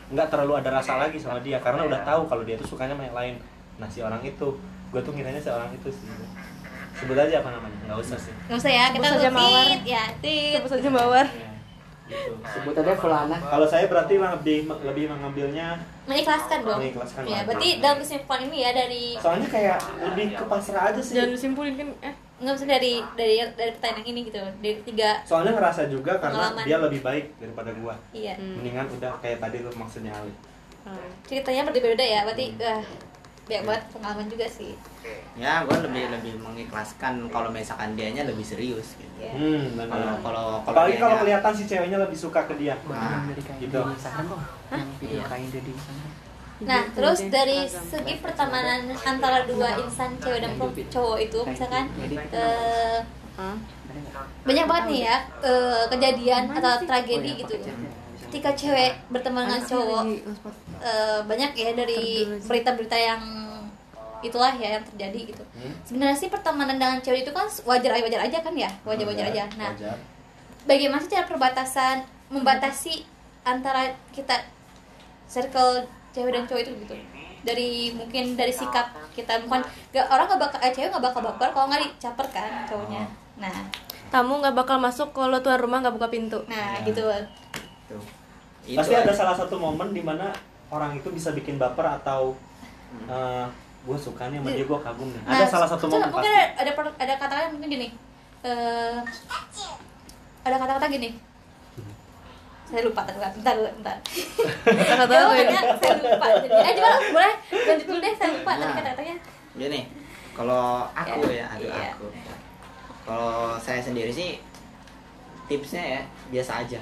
nggak 0.09 0.27
terlalu 0.27 0.53
ada 0.57 0.69
rasa 0.73 0.97
lagi 0.97 1.21
sama 1.21 1.37
dia. 1.39 1.61
Karena 1.61 1.85
udah 1.85 2.01
tahu 2.01 2.25
kalau 2.25 2.41
dia 2.41 2.57
tuh 2.57 2.65
sukanya 2.67 2.97
sama 2.97 3.05
yang 3.05 3.13
lain. 3.13 3.35
Nah 3.77 3.85
si 3.85 4.01
orang 4.01 4.21
itu 4.21 4.49
gue 4.91 5.01
tuh 5.01 5.11
ngiranya 5.11 5.39
si 5.39 5.47
orang 5.47 5.71
itu 5.71 5.89
sih 5.89 6.05
sebut 6.93 7.15
aja 7.15 7.35
apa 7.39 7.49
namanya 7.49 7.77
nggak 7.85 7.99
usah 7.99 8.17
sih 8.17 8.33
Nggak 8.45 8.59
usah 8.59 8.71
ya, 8.71 8.85
kita 8.89 9.05
Sebut 9.05 9.17
saja 9.17 9.29
Mawar. 9.31 9.63
tit, 9.65 9.81
ya 9.87 10.03
tit. 10.19 10.53
Sebut 10.59 10.69
saja 10.69 10.89
Mawar. 10.91 11.27
Ya, 11.31 11.49
gitu. 12.11 12.31
sebut 12.43 12.75
aja 12.75 12.93
fulana 12.93 13.37
Kalau 13.39 13.63
saya 13.65 13.85
berarti 13.87 14.13
lebih 14.15 14.57
lebih 14.67 15.05
mengambilnya 15.07 15.67
Mengikhlaskan 16.03 16.59
dong. 16.61 16.77
Mengikhlaskan 16.77 17.21
Ya, 17.23 17.39
berarti 17.41 17.79
dalam 17.79 17.97
kesimpulan 17.97 18.41
ini 18.43 18.57
ya 18.59 18.71
dari 18.71 19.03
soalnya 19.15 19.47
kayak 19.47 19.77
lebih 20.03 20.25
ke 20.33 20.43
pasrah 20.43 20.83
aja 20.91 20.99
sih. 20.99 21.15
Jangan 21.15 21.31
disimpulin 21.31 21.73
kan 21.73 21.87
eh 22.03 22.13
nggak 22.41 22.53
usah 22.53 22.67
dari 22.67 22.93
dari 23.15 23.35
dari 23.53 23.71
pertanyaan 23.71 24.07
ini 24.07 24.19
gitu 24.25 24.41
dari 24.59 24.75
tiga 24.83 25.09
Soalnya 25.23 25.53
ngerasa 25.53 25.81
juga 25.87 26.17
karena 26.17 26.35
Pengalaman. 26.43 26.63
dia 26.65 26.77
lebih 26.81 26.99
baik 26.99 27.25
daripada 27.37 27.69
gua. 27.73 27.95
iya 28.11 28.33
Hmm. 28.35 28.59
Mendingan 28.59 28.85
udah 28.91 29.11
kayak 29.17 29.39
tadi 29.39 29.57
lu 29.57 29.71
maksudnya 29.71 30.11
Ali. 30.11 30.33
ceritanya 31.23 31.61
berbeda-beda 31.63 32.01
ya 32.03 32.19
berarti 32.25 32.45
wah 32.57 32.81
banyak 33.49 33.63
banget 33.67 33.83
pengalaman 33.89 34.27
juga 34.29 34.47
sih. 34.47 34.77
Ya 35.33 35.65
gue 35.65 35.77
lebih 35.89 36.03
lebih 36.13 36.33
mengikhlaskan 36.39 37.25
kalau 37.33 37.49
misalkan 37.49 37.97
dianya 37.97 38.23
lebih 38.29 38.45
serius 38.45 38.95
gitu. 38.95 39.15
Ya. 39.17 39.33
Hmm, 39.33 39.75
kalau 39.75 40.13
kalau 40.21 40.47
kalau 40.63 40.81
kalau 40.87 41.15
kelihatan 41.25 41.51
si 41.57 41.63
ceweknya 41.65 41.97
lebih 41.99 42.17
suka 42.17 42.45
ke 42.45 42.53
dia. 42.61 42.77
Nah, 42.85 43.25
gitu. 43.59 43.81
Iya. 45.01 45.23
Nah, 46.61 46.81
terus 46.93 47.25
dari 47.33 47.65
segi 47.65 48.21
pertemanan 48.21 48.85
antara 49.01 49.49
dua 49.49 49.81
insan 49.81 50.13
cewek 50.21 50.45
dan 50.45 50.53
cowok 50.93 51.17
itu 51.17 51.39
misalkan 51.41 51.89
eh, 52.29 53.01
banyak 54.45 54.65
banget 54.69 54.85
nih 54.93 55.01
ya 55.09 55.17
eh, 55.41 55.83
kejadian 55.89 56.43
atau 56.53 56.73
tragedi 56.85 57.33
Oh, 57.33 57.35
iya, 57.35 57.41
gitu. 57.41 57.55
Ketika 58.31 58.55
cewek 58.55 58.95
berteman 59.11 59.43
dengan 59.43 59.59
cowok 59.61 60.03
eh, 60.79 61.19
banyak 61.21 61.51
ya 61.51 61.75
dari 61.75 62.23
berita-berita 62.41 62.95
yang 62.95 63.21
itulah 64.21 64.53
ya 64.53 64.79
yang 64.79 64.85
terjadi 64.87 65.35
gitu 65.35 65.43
Hmm? 65.51 65.75
sebenarnya 65.83 66.15
sih 66.15 66.31
pertemanan 66.31 66.79
dengan 66.79 66.97
cewek 66.97 67.21
itu 67.21 67.29
kan 67.29 67.45
wajar 67.67 67.91
wajar 67.93 68.21
aja 68.23 68.39
kan 68.39 68.55
ya 68.55 68.71
wajar 68.81 69.05
wajar 69.05 69.29
aja 69.29 69.43
nah 69.59 69.69
Wajar. 69.69 69.93
bagaimana 70.63 70.97
sih 70.97 71.11
cara 71.11 71.27
perbatasan 71.27 72.01
membatasi 72.31 73.03
antara 73.43 73.91
kita 74.09 74.41
circle 75.27 75.85
cewek 76.11 76.31
dan 76.31 76.47
cowok 76.47 76.61
itu 76.61 76.71
gitu 76.81 76.95
dari 77.41 77.91
mungkin 77.91 78.33
dari 78.33 78.49
sikap 78.49 78.89
kita 79.11 79.41
bukan 79.43 79.59
gak, 79.91 80.05
orang 80.07 80.25
nggak 80.25 80.41
bakal 80.41 80.57
eh, 80.61 80.71
cewek 80.71 80.89
nggak 80.89 81.03
bakal 81.03 81.21
baper 81.21 81.49
kalau 81.51 81.65
nggak 81.67 81.81
dicaper 81.83 82.25
kan 82.31 82.63
cowoknya 82.65 83.03
nah 83.35 83.53
Tamu 84.09 84.39
nggak 84.39 84.55
bakal 84.55 84.77
masuk 84.77 85.11
kalau 85.11 85.39
tuan 85.39 85.55
rumah 85.55 85.79
nggak 85.79 85.95
buka 85.95 86.09
pintu. 86.09 86.39
nah 86.45 86.75
Ya. 86.75 86.83
gitu 86.83 86.99
Tuh. 87.87 88.03
Itu 88.63 88.77
Pasti 88.77 88.93
ada 88.93 89.05
aja. 89.05 89.13
salah 89.15 89.35
satu 89.35 89.55
momen 89.55 89.89
di 89.89 89.99
mana 89.99 90.29
orang 90.67 90.93
itu 90.93 91.09
bisa 91.09 91.31
bikin 91.31 91.55
baper 91.55 91.83
atau 91.83 92.37
gue 93.81 93.97
suka 93.97 94.29
nih 94.29 94.37
sama 94.37 94.49
dia 94.51 94.63
gue 94.63 94.79
kagum 94.79 95.09
nih. 95.09 95.21
Ada 95.25 95.45
salah 95.47 95.67
satu 95.67 95.85
momen 95.87 96.05
mungkin 96.05 96.21
pasti. 96.21 96.29
ada 96.29 96.43
ada, 96.61 96.71
ada 96.95 97.13
kata-kata 97.15 97.51
mungkin 97.51 97.69
gini 97.71 97.87
eh 98.41 98.97
ada 100.41 100.55
kata-kata 100.57 100.85
gini 100.89 101.09
saya 102.63 102.81
lupa 102.83 103.03
bentar 103.03 103.27
bentar 103.35 103.55
bentar 103.59 103.97
Kata-kata 104.63 105.11
Ya, 105.11 105.21
apa 105.21 105.33
ya? 105.35 105.43
makanya 105.43 105.61
saya 105.75 105.93
lupa 105.99 106.25
jadi 106.39 106.55
eh 106.55 106.73
coba 106.73 106.89
boleh 107.11 107.33
lanjut 107.51 107.85
dulu 107.85 107.99
deh 107.99 108.13
saya 108.15 108.29
lupa 108.31 108.51
tadi 108.53 108.63
Nah. 108.63 108.73
kata-katanya 108.73 109.15
Gini, 109.51 109.81
kalau 110.31 110.63
aku 110.89 111.19
Ya, 111.27 111.43
ya, 111.43 111.45
aduh 111.51 111.67
iya. 111.67 111.91
aku. 111.91 112.07
Kalau 113.03 113.33
saya 113.59 113.83
sendiri 113.83 114.07
sih 114.09 114.39
tipsnya 115.45 115.83
ya 115.83 116.01
biasa 116.31 116.63
aja. 116.63 116.79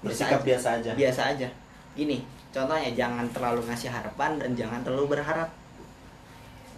Bersikap 0.00 0.40
biasa 0.44 0.80
aja. 0.80 0.90
Biasa 0.96 1.20
aja. 1.36 1.48
Gini, 1.96 2.24
contohnya 2.54 2.90
jangan 2.96 3.26
terlalu 3.32 3.60
ngasih 3.68 3.90
harapan 3.92 4.40
dan 4.40 4.50
jangan 4.56 4.80
terlalu 4.84 5.16
berharap. 5.16 5.48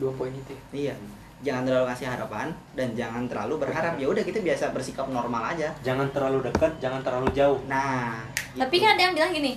dua 0.01 0.11
poin 0.19 0.33
itu 0.33 0.57
Iya. 0.73 0.97
Jangan 1.43 1.67
terlalu 1.67 1.85
ngasih 1.91 2.07
harapan 2.11 2.49
dan 2.75 2.89
jangan 2.95 3.23
terlalu 3.31 3.55
berharap. 3.63 3.95
Ya 3.99 4.07
udah 4.09 4.23
kita 4.23 4.43
biasa 4.43 4.75
bersikap 4.75 5.07
normal 5.11 5.55
aja. 5.55 5.71
Jangan 5.83 6.11
terlalu 6.11 6.43
dekat, 6.51 6.73
jangan 6.83 7.03
terlalu 7.03 7.29
jauh. 7.35 7.59
Nah, 7.67 8.23
tapi 8.57 8.79
gitu. 8.79 8.85
kan 8.87 8.95
ada 8.99 9.03
yang 9.11 9.15
bilang 9.15 9.33
gini 9.35 9.53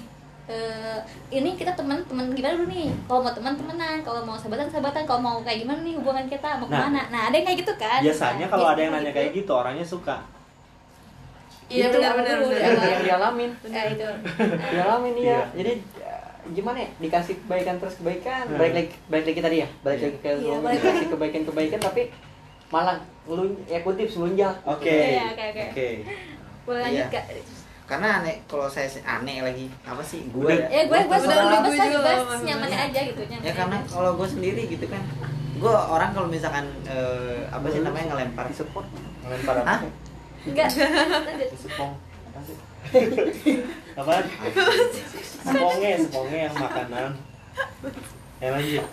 eh 0.46 1.02
ini 1.34 1.58
kita 1.58 1.74
teman 1.74 1.98
teman 2.06 2.30
gimana 2.30 2.54
dulu 2.54 2.70
nih 2.70 2.94
kalau 3.10 3.26
mau 3.26 3.34
teman 3.34 3.58
temenan 3.58 3.98
kalau 4.06 4.22
mau 4.22 4.38
sahabatan 4.38 4.70
sahabatan 4.70 5.02
kalau 5.10 5.18
mau 5.18 5.38
kayak 5.42 5.66
gimana 5.66 5.82
nih 5.82 5.98
hubungan 5.98 6.30
kita 6.30 6.62
mau 6.62 6.70
Nah, 6.70 6.86
ke 6.86 6.86
mana 6.86 7.02
nah 7.10 7.22
ada 7.30 7.36
yang 7.42 7.46
kayak 7.50 7.60
gitu 7.66 7.74
kan 7.82 8.00
Biasanya 8.06 8.46
Nah, 8.46 8.50
kalau 8.54 8.68
ada 8.70 8.82
yang 8.86 8.94
nanya 8.94 9.10
kayak 9.10 9.34
gitu, 9.34 9.50
orangnya 9.50 9.82
suka. 9.82 10.22
Iya 11.66 11.86
Itu 11.88 11.98
benar 11.98 12.14
benar. 12.16 12.38
ya. 12.46 12.58
yang, 12.62 12.78
yang 12.78 13.02
dialamin 13.04 13.52
ya 13.66 13.82
itu 13.88 14.08
dialamin 14.74 15.14
iya 15.16 15.26
Iya. 15.26 15.40
jadi 15.56 15.72
gimana 16.48 16.78
ya 16.78 16.90
dikasih 17.00 17.36
kebaikan 17.42 17.76
terus 17.78 17.96
kebaikan 17.98 18.44
Hmm. 18.46 18.58
balik 18.58 18.74
lagi 18.76 18.90
balik 19.08 19.26
lagi 19.28 19.42
tadi 19.42 19.58
ya 19.58 19.68
balik 19.82 19.98
Iya. 19.98 20.06
lagi 20.08 20.18
ke 20.20 20.30
lu 20.36 20.50
balik 20.60 20.80
dikasih 20.80 21.08
kebaikan 21.10 21.42
kebaikan 21.44 21.80
tapi 21.82 22.02
malah 22.68 22.98
ngelun 23.26 23.50
ya 23.66 23.80
kutip 23.82 24.06
selunjak 24.06 24.54
Oke. 24.64 24.90
Iya, 24.90 25.26
oke, 25.32 25.44
oke. 25.48 25.64
Oke. 25.68 25.88
boleh 26.66 26.82
lanjut 26.82 27.08
kak 27.10 27.26
karena 27.86 28.08
aneh 28.16 28.42
kalau 28.46 28.66
saya 28.66 28.86
sih 28.88 28.98
aneh 29.00 29.38
lagi 29.40 29.70
apa 29.82 30.02
sih 30.02 30.26
gue 30.28 30.54
ya 30.66 30.82
gue 30.84 30.98
gue 31.00 31.18
Udah, 31.20 31.38
udah, 31.40 31.60
gue 31.62 31.74
lah 31.76 31.86
juga 31.88 32.02
bebas. 32.02 32.74
aja 32.74 33.02
gitu 33.04 33.22
nyaman 33.24 33.42
ya 33.42 33.54
karena 33.54 33.78
kalau 33.86 34.12
gue 34.16 34.28
sendiri 34.28 34.62
gitu 34.68 34.86
kan 34.86 35.02
gue 35.56 35.70
orang 35.72 36.10
kalau 36.12 36.26
misalkan 36.26 36.66
eh, 36.84 37.46
apa 37.48 37.66
sih 37.70 37.82
namanya 37.82 38.06
ngelempar 38.12 38.50
support 38.52 38.86
Ngelempar 39.22 39.62
apa? 39.62 39.86
Enggak 40.46 40.68
Sepong. 41.56 41.94
Apa 42.30 42.40
sih? 42.46 42.58
Apa? 43.98 44.14
Seponge, 45.46 45.92
seponge 46.06 46.38
yang 46.38 46.56
makanan. 46.56 47.10
Ya 48.38 48.50
lanjut. 48.52 48.86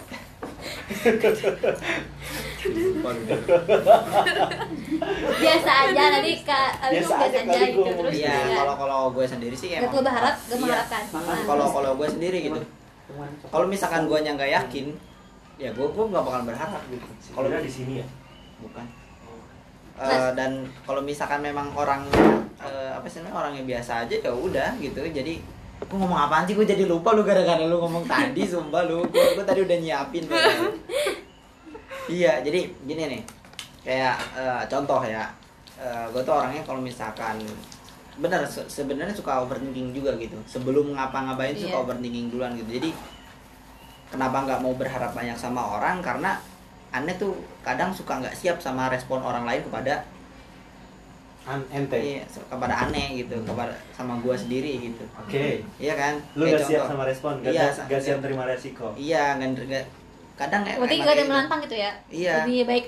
biasa 5.42 5.70
aja 5.86 6.02
nanti 6.14 6.32
kak 6.46 6.70
Biasa 6.78 6.94
biasa 6.94 7.14
aja 7.26 7.38
aja 7.42 7.50
kali 7.50 7.74
gitu 7.74 7.90
terus 7.90 8.12
Iya, 8.14 8.30
juga 8.38 8.54
kalau 8.54 8.74
kalau 8.78 8.98
gue 9.10 9.26
sendiri 9.26 9.54
sih 9.58 9.68
emang 9.74 9.90
perlu 9.90 10.02
berharap 10.06 10.34
gak 10.38 10.46
Iya. 10.46 10.60
mengharapkan 10.62 11.02
Makanya. 11.10 11.42
Kalau 11.42 11.66
kalau 11.74 11.90
gue 11.98 12.08
sendiri 12.08 12.38
gitu. 12.46 12.60
Kalau 13.50 13.66
misalkan 13.66 14.02
gue 14.06 14.18
nggak 14.38 14.50
yakin, 14.62 14.86
ya 15.58 15.68
gue 15.74 15.86
gue 15.90 16.04
nggak 16.06 16.22
bakal 16.22 16.42
berharap 16.46 16.82
gitu. 16.86 17.06
Kalau 17.34 17.46
Kalau 17.50 17.60
di 17.60 17.72
sini 17.72 17.92
ya. 18.00 18.06
bukan. 18.62 18.86
Eh, 19.94 20.30
dan 20.32 20.52
kalau 20.82 21.00
misalkan 21.00 21.40
memang 21.40 21.68
orang 21.72 22.08
eh, 22.58 22.90
apa 22.90 23.04
sih 23.04 23.20
namanya 23.20 23.36
orangnya 23.42 23.62
biasa 23.66 24.02
aja 24.02 24.14
ya 24.14 24.32
udah 24.32 24.72
gitu. 24.76 25.00
Jadi 25.02 25.38
gue 25.78 25.96
ngomong 25.96 26.16
apaan 26.18 26.42
sih? 26.42 26.54
Gue 26.54 26.64
jadi 26.64 26.84
lupa 26.84 27.12
lu 27.12 27.22
gara-gara 27.22 27.60
lu 27.60 27.76
ngomong 27.76 28.04
tadi 28.04 28.42
sumpah 28.52 28.82
lu. 28.84 29.04
Gue, 29.04 29.24
gue 29.34 29.44
tadi 29.44 29.60
udah 29.60 29.76
nyiapin 29.78 30.24
tuh. 30.24 30.36
iya 32.08 32.40
jadi 32.40 32.66
gini 32.82 33.02
nih. 33.08 33.22
Kayak 33.82 34.16
eh, 34.34 34.62
contoh 34.66 35.02
ya. 35.02 35.26
Gue 36.08 36.22
tuh 36.22 36.32
orangnya 36.32 36.62
kalau 36.62 36.78
misalkan 36.78 37.42
bener 38.12 38.44
se- 38.44 38.68
sebenarnya 38.68 39.12
suka 39.12 39.40
overthinking 39.40 39.90
juga 39.90 40.14
gitu. 40.16 40.36
Sebelum 40.46 40.92
ngapa-ngapain 40.92 41.52
suka 41.52 41.74
Iya. 41.74 41.82
overthinking 41.82 42.26
duluan 42.28 42.54
gitu. 42.54 42.70
Jadi 42.70 42.90
kenapa 44.08 44.44
nggak 44.44 44.60
mau 44.60 44.72
berharap 44.72 45.10
banyak 45.10 45.34
sama 45.34 45.58
orang? 45.74 45.98
Karena 45.98 46.36
aneh 46.92 47.16
tuh 47.16 47.32
kadang 47.60 47.90
suka 47.90 48.20
nggak 48.20 48.32
siap 48.32 48.56
sama 48.56 48.86
respon 48.86 49.18
orang 49.18 49.42
lain 49.42 49.62
kepada 49.62 50.04
An 51.42 51.58
ente. 51.74 51.98
iya, 51.98 52.22
kepada 52.22 52.86
aneh 52.86 53.18
gitu 53.18 53.34
kepada 53.42 53.74
sama 53.90 54.14
gua 54.22 54.38
sendiri 54.38 54.78
gitu 54.80 55.02
Oke. 55.18 55.58
iya 55.74 55.98
kan 55.98 56.14
Lu 56.38 56.46
Kayak 56.46 56.54
gak 56.54 56.68
siap 56.70 56.82
sama 56.86 57.02
respon, 57.02 57.32
gak, 57.42 57.50
Iya, 57.50 57.66
gak, 57.66 57.90
gak 57.90 58.00
siap 58.00 58.18
terima 58.22 58.44
resiko. 58.46 58.86
iya 58.94 59.34
nggak 59.34 59.48
nggak- 59.58 59.88
kadang 60.32 60.62
ya 60.62 60.78
berarti 60.78 60.96
gak 60.96 61.10
ada 61.10 61.18
yang 61.18 61.30
menantang 61.30 61.60
gitu 61.60 61.76
ya 61.76 61.92
Iya. 62.08 62.34
lebih 62.46 62.62
baik 62.64 62.86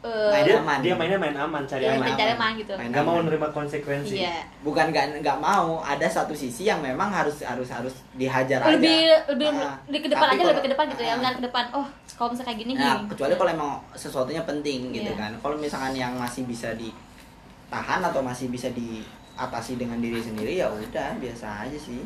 eh, 0.00 0.30
Main 0.30 0.42
Dia, 0.42 0.56
aman. 0.56 0.78
dia 0.80 0.94
mainnya 0.94 1.18
main 1.18 1.36
aman, 1.36 1.62
cari 1.62 1.84
Iya, 1.84 1.92
aman. 1.92 2.02
main 2.02 2.16
cari 2.16 2.32
aman 2.32 2.50
gitu. 2.54 2.72
Main 2.72 2.88
Gak 2.88 3.02
mau 3.02 3.12
aman. 3.12 3.22
menerima 3.22 3.48
konsekuensi. 3.50 4.16
iya 4.16 4.40
bukan 4.60 4.84
nggak 4.88 5.20
nggak 5.20 5.38
mau 5.38 5.80
ada 5.80 6.06
satu 6.06 6.32
sisi 6.32 6.64
yang 6.64 6.80
memang 6.80 7.08
harus 7.08 7.40
harus 7.42 7.64
harus 7.66 7.92
dihajar 8.14 8.60
aja 8.60 8.72
lebih 8.72 9.00
lebih 9.26 9.46
Ah, 9.50 9.76
lebih 9.84 10.00
ke 10.00 10.08
depan 10.08 10.26
aja 10.26 10.36
kalau- 10.36 10.50
lebih 10.50 10.62
ke 10.62 10.70
depan 10.70 10.84
gitu 10.88 11.02
ya 11.02 11.10
ah. 11.10 11.16
nggak 11.18 11.32
ke 11.34 11.42
depan 11.44 11.64
oh 11.72 11.86
kalau 12.14 12.28
misalnya 12.28 12.48
kayak 12.48 12.60
gini 12.60 12.72
Nah, 12.74 12.84
gini 12.94 13.08
kecuali 13.08 13.34
kalau 13.34 13.50
emang 13.50 13.70
sesuatunya 13.94 14.42
penting 14.42 14.78
gitu 14.90 15.10
Iya. 15.10 15.16
kan. 15.18 15.32
Kalau 15.36 15.56
misalkan 15.56 15.92
yang 15.94 16.12
masih 16.14 16.44
bisa 16.44 16.68
ditahan 16.72 18.00
atau 18.02 18.20
masih 18.20 18.48
bisa 18.48 18.68
diatasi 18.70 19.76
dengan 19.76 19.96
diri 19.98 20.16
sendiri 20.18 20.52
ya 20.54 20.68
udah 20.68 21.16
biasa 21.16 21.64
aja 21.64 21.76
sih. 21.76 22.00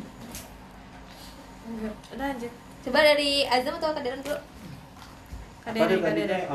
Enggak. 1.65 1.95
Udah 2.11 2.27
lanjut. 2.29 2.51
coba 2.81 2.99
dari 3.01 3.43
Azam 3.43 3.73
atau 3.73 3.89
Kaderan 3.91 4.21
dulu 4.21 4.37
Apa 5.65 5.73
Kaderi, 5.73 6.29
dia 6.29 6.45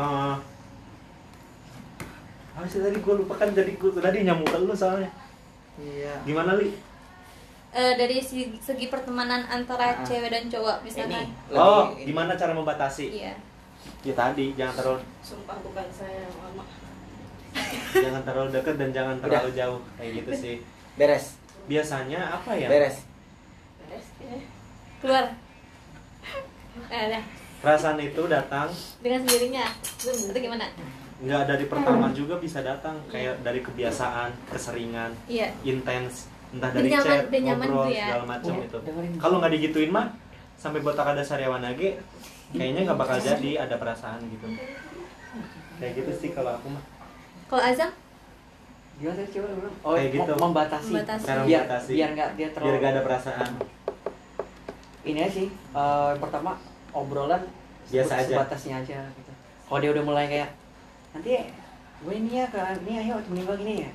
apa 2.51 2.67
sih 2.67 2.79
tadi 2.79 2.97
gue 2.97 3.15
lupa 3.17 3.35
kan 3.35 3.49
jadi 3.51 3.73
gue 3.73 3.91
tadi 3.95 4.23
nyamuk 4.23 4.45
ke 4.45 4.59
lu 4.59 4.73
soalnya. 4.73 5.09
Iya. 5.77 6.13
Gimana 6.23 6.55
li? 6.55 6.75
Eh, 7.71 7.95
dari 7.95 8.19
segi, 8.19 8.51
segi 8.59 8.87
pertemanan 8.87 9.47
antara 9.47 9.95
Ah. 9.95 10.03
cewek 10.03 10.27
dan 10.27 10.45
cowok 10.45 10.77
Ini 10.77 10.85
misalkan 10.85 11.27
Oh, 11.51 11.95
lebih- 11.95 12.03
gimana 12.05 12.35
cara 12.35 12.51
membatasi? 12.51 13.07
iya 13.15 13.33
Ya 14.03 14.13
tadi 14.13 14.53
jangan 14.53 14.75
terlalu 14.75 15.01
Sumpah 15.21 15.55
bukan 15.61 15.87
saya 15.89 16.21
yang 16.21 16.35
lama. 16.37 16.65
jangan 18.05 18.23
terlalu 18.23 18.49
dekat 18.53 18.75
dan 18.75 18.91
jangan 18.91 19.15
Udah. 19.17 19.25
terlalu 19.25 19.51
jauh 19.55 19.81
kayak 19.95 20.11
gitu 20.17 20.31
sih. 20.35 20.57
beres. 20.97 21.39
Biasanya 21.65 22.21
apa 22.33 22.51
ya? 22.53 22.67
Beres. 22.67 23.07
Beres 23.81 24.07
ya. 24.19 24.35
keluar 24.99 25.25
eh. 26.91 27.23
Perasaan 27.61 27.99
itu 27.99 28.23
datang 28.27 28.69
dengan 28.99 29.21
sendirinya 29.23 29.65
itu 29.97 30.33
gimana 30.35 30.67
nggak 31.21 31.43
dari 31.47 31.65
pertama 31.67 32.09
juga 32.11 32.35
bisa 32.37 32.61
datang 32.61 32.97
kayak 33.07 33.41
dari 33.41 33.61
kebiasaan, 33.61 34.33
keseringan, 34.49 35.13
iya 35.27 35.53
intens, 35.63 36.33
entah 36.51 36.71
dari 36.71 36.89
nyaman- 36.89 37.05
chat, 37.05 37.25
dan 37.29 37.41
nyaman 37.45 37.67
ngobrol 37.67 37.85
tuh 37.85 37.93
ya. 37.93 38.07
segala 38.07 38.25
macam 38.27 38.53
Iya, 38.53 38.65
itu. 38.65 38.79
Kalau 39.17 39.37
nggak 39.37 39.53
digituin 39.53 39.91
mah 39.91 40.07
sampai 40.57 40.81
botak 40.81 41.07
ada 41.07 41.21
sariawan 41.21 41.61
lagi 41.61 42.01
kayaknya 42.51 42.81
nggak 42.83 42.99
bakal 42.99 43.19
jadi 43.19 43.51
ada 43.61 43.77
perasaan 43.77 44.21
gitu. 44.27 44.47
Kayak 45.77 45.93
gitu 45.95 46.11
sih 46.15 46.31
kalau 46.31 46.53
aku 46.53 46.69
mah. 46.71 46.85
kalau 47.47 47.65
Azam 47.65 47.91
Gimana 48.95 49.17
tadi 49.17 49.33
coba 49.33 49.47
lu 49.47 49.55
bilang? 49.57 49.77
Oh, 49.81 49.93
Kayak 49.97 50.11
gitu. 50.13 50.29
mem- 50.31 50.41
membatasi. 50.43 50.91
Membatasi. 50.91 51.25
Cara 51.25 51.41
Biar 51.43 51.61
membatasi. 51.63 51.91
biar 51.91 52.11
nggak 52.13 52.31
dia 52.35 52.49
terlalu 52.51 52.67
Biar 52.67 52.77
gak 52.79 52.91
ada 52.91 53.03
perasaan. 53.03 53.51
ini 55.03 55.19
aja 55.19 55.33
sih 55.35 55.49
eh, 55.49 56.09
yang 56.11 56.21
pertama 56.21 56.51
obrolan 56.91 57.43
Biasa 57.89 58.13
aja. 58.15 58.25
sebatasnya 58.27 58.75
aja 58.79 58.99
gitu 59.11 59.33
kalau 59.65 59.79
dia 59.79 59.91
udah 59.91 60.05
mulai 60.05 60.25
kayak 60.27 60.53
nanti 61.11 61.31
gue 62.01 62.15
ini 62.15 62.31
ya 62.35 62.47
kan 62.49 62.75
ini 62.81 62.93
ayo 63.01 63.15
temenin 63.21 63.45
gue 63.45 63.57
gini 63.59 63.75
ya. 63.81 63.91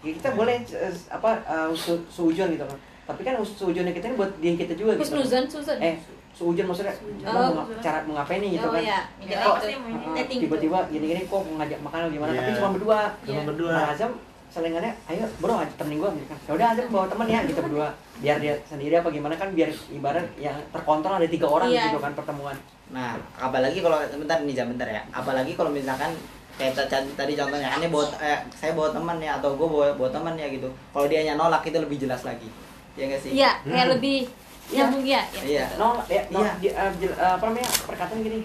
Ya 0.00 0.10
kita 0.12 0.28
boleh 0.32 0.56
eh, 0.60 0.94
apa 1.08 1.30
eh, 1.40 1.68
su- 1.74 2.06
suujon 2.06 2.50
gitu 2.50 2.64
kan 2.64 2.78
tapi 3.04 3.20
kan 3.20 3.36
suujonnya 3.38 3.92
kita 3.92 4.08
ini 4.08 4.16
buat 4.16 4.32
diri 4.38 4.56
kita 4.56 4.72
juga 4.74 4.96
gitu. 4.96 5.20
Susan 5.20 5.76
eh 5.78 6.00
suujon 6.32 6.66
maksudnya 6.66 6.92
Oh, 7.22 7.52
mau 7.54 7.68
cara 7.78 8.00
mengapain 8.02 8.40
nih 8.40 8.56
gitu 8.56 8.66
oh 8.66 8.72
kan. 8.72 8.80
iya. 8.80 8.98
Jadi 9.18 9.32
Kok- 9.38 9.58
Uh, 9.60 10.10
uh, 10.10 10.14
Dating 10.16 10.38
tiba-tiba 10.42 10.78
gini-gini 10.88 11.20
kok 11.22 11.40
mau 11.40 11.54
ngajak 11.56 11.78
makan 11.78 11.98
atau 12.00 12.10
gimana? 12.10 12.30
Tapi 12.32 12.48
Iya. 12.48 12.56
cuma 12.58 12.70
berdua. 12.72 13.00
Cuma 13.22 13.32
Iya. 13.36 13.46
berdua. 13.46 13.70
nah 13.70 13.86
Azam 13.88 14.10
selingannya 14.48 14.92
ayo 15.04 15.24
bro 15.36 15.54
aja 15.56 15.72
temenin 15.76 15.98
gue 16.00 16.10
gitu 16.16 16.26
kan. 16.26 16.38
Ya 16.40 16.52
udah 16.54 16.66
Azam 16.72 16.84
bawa 16.88 17.06
temen 17.06 17.26
ya 17.28 17.40
gitu 17.44 17.60
berdua. 17.60 17.88
Biar 18.18 18.36
dia 18.40 18.54
sendiri 18.64 18.94
apa 18.96 19.08
gimana 19.10 19.34
kan 19.34 19.48
biar 19.50 19.68
ibarat 19.90 20.26
yang 20.36 20.56
terkontrol 20.68 21.14
ada 21.14 21.28
tiga 21.28 21.46
orang 21.46 21.68
Iya. 21.70 21.82
gitu 21.86 21.98
kan 21.98 22.12
pertemuan. 22.12 22.56
Nah, 22.88 23.14
apalagi 23.36 23.78
kalau 23.78 23.96
bentar 24.00 24.38
nih 24.40 24.54
jam 24.54 24.66
bentar 24.66 24.88
ya. 24.88 25.02
Apalagi 25.10 25.52
kalau 25.52 25.70
misalkan 25.70 26.12
kayak 26.54 26.72
tadi 27.12 27.32
contohnya 27.34 27.68
ini 27.74 27.86
bawa 27.88 28.06
eh, 28.16 28.38
saya 28.50 28.72
bawa 28.72 28.88
teman 28.90 29.18
ya 29.18 29.36
atau 29.36 29.54
gue 29.54 29.66
bawa 29.66 29.86
bawa 29.92 30.08
teman 30.08 30.34
ya 30.34 30.46
gitu. 30.46 30.66
Kalau 30.90 31.06
dia 31.06 31.34
nolak 31.34 31.62
itu 31.62 31.76
lebih 31.76 31.98
jelas 31.98 32.22
lagi. 32.22 32.46
Ya 32.94 33.04
nggak 33.06 33.20
sih? 33.20 33.30
iya 33.32 33.50
kayak 33.60 33.86
Hmm. 33.86 33.94
lebih 33.98 34.18
Iya. 34.64 34.80
nyambung 34.80 35.04
ya 35.04 35.22
Iya. 35.36 35.64
no 35.76 35.88
ya 36.06 36.22
no 36.30 36.40
Iya. 36.40 36.52
di, 36.56 36.68
uh, 36.70 36.92
jel- 36.96 37.18
uh, 37.18 37.36
apa 37.36 37.44
namanya 37.44 37.68
perkataan 37.84 38.18
gini 38.18 38.38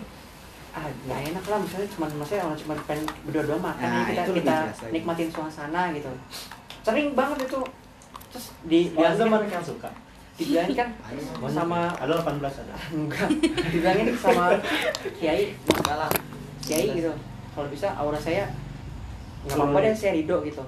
ah 0.70 0.84
nggak 0.84 1.20
enak 1.32 1.44
lah 1.46 1.58
misalnya 1.62 1.88
cuma 1.90 2.06
maksudnya 2.12 2.44
orang 2.44 2.60
cuma 2.60 2.74
pengen 2.84 3.06
berdua-dua 3.24 3.58
makan 3.58 3.88
Nah, 3.88 4.04
kita 4.06 4.22
kita 4.28 4.56
jelas 4.60 4.80
lagi. 4.80 4.92
nikmatin 4.92 5.30
suasana 5.30 5.82
gitu 5.94 6.10
sering 6.82 7.08
banget 7.14 7.40
itu 7.42 7.60
terus 8.30 8.46
di 8.62 8.80
Dia 8.90 9.10
dibilangin 9.16 9.30
mana 9.32 9.46
yang 9.48 9.64
suka? 9.64 9.90
dibilangin 10.36 10.76
kan 10.76 10.90
sama 11.56 11.80
ada 11.96 12.12
18 12.12 12.42
ada. 12.62 12.76
enggak 12.92 13.30
dibilangin 13.70 14.08
sama 14.14 14.44
kiai 15.18 15.56
Enggak 15.56 15.96
lah. 15.96 16.12
kiai 16.60 16.86
gitu 16.92 17.12
kalau 17.60 17.68
bisa 17.68 17.92
aura 18.00 18.16
saya 18.16 18.48
nggak 19.44 19.60
apa-apa 19.60 19.78
deh 19.84 19.92
saya 19.92 20.16
ridho 20.16 20.40
gitu. 20.48 20.64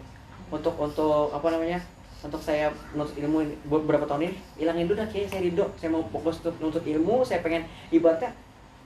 Untuk 0.51 0.75
untuk 0.75 1.31
apa 1.31 1.47
namanya 1.47 1.79
untuk 2.19 2.43
saya 2.43 2.67
menuntut 2.91 3.15
ilmu 3.15 3.47
ini, 3.47 3.55
beberapa 3.65 4.03
tahun 4.03 4.27
ini 4.27 4.35
hilangin 4.59 4.91
dulu 4.91 4.99
dah 4.99 5.07
kiai 5.07 5.23
saya 5.23 5.47
ridho. 5.47 5.71
Saya 5.79 5.95
mau 5.95 6.03
fokus 6.11 6.43
untuk 6.43 6.59
menuntut 6.59 6.83
ilmu 6.83 7.23
saya 7.23 7.39
pengen 7.39 7.63
ibaratnya 7.95 8.35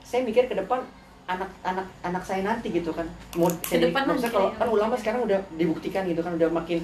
saya 0.06 0.22
mikir 0.22 0.46
ke 0.46 0.54
depan 0.54 0.86
anak 1.26 1.50
anak 1.66 1.86
anak 2.06 2.22
saya 2.22 2.46
nanti 2.46 2.70
gitu 2.70 2.94
kan. 2.94 3.10
Mau 3.34 3.50
saya 3.66 3.90
depan 3.90 4.06
maksudnya 4.06 4.30
nanti 4.30 4.38
kalau 4.38 4.48
ya. 4.54 4.58
kan 4.62 4.68
ulama 4.70 4.94
sekarang 4.94 5.20
udah 5.26 5.38
dibuktikan 5.58 6.06
gitu 6.06 6.22
kan 6.22 6.38
udah 6.38 6.46
makin 6.54 6.78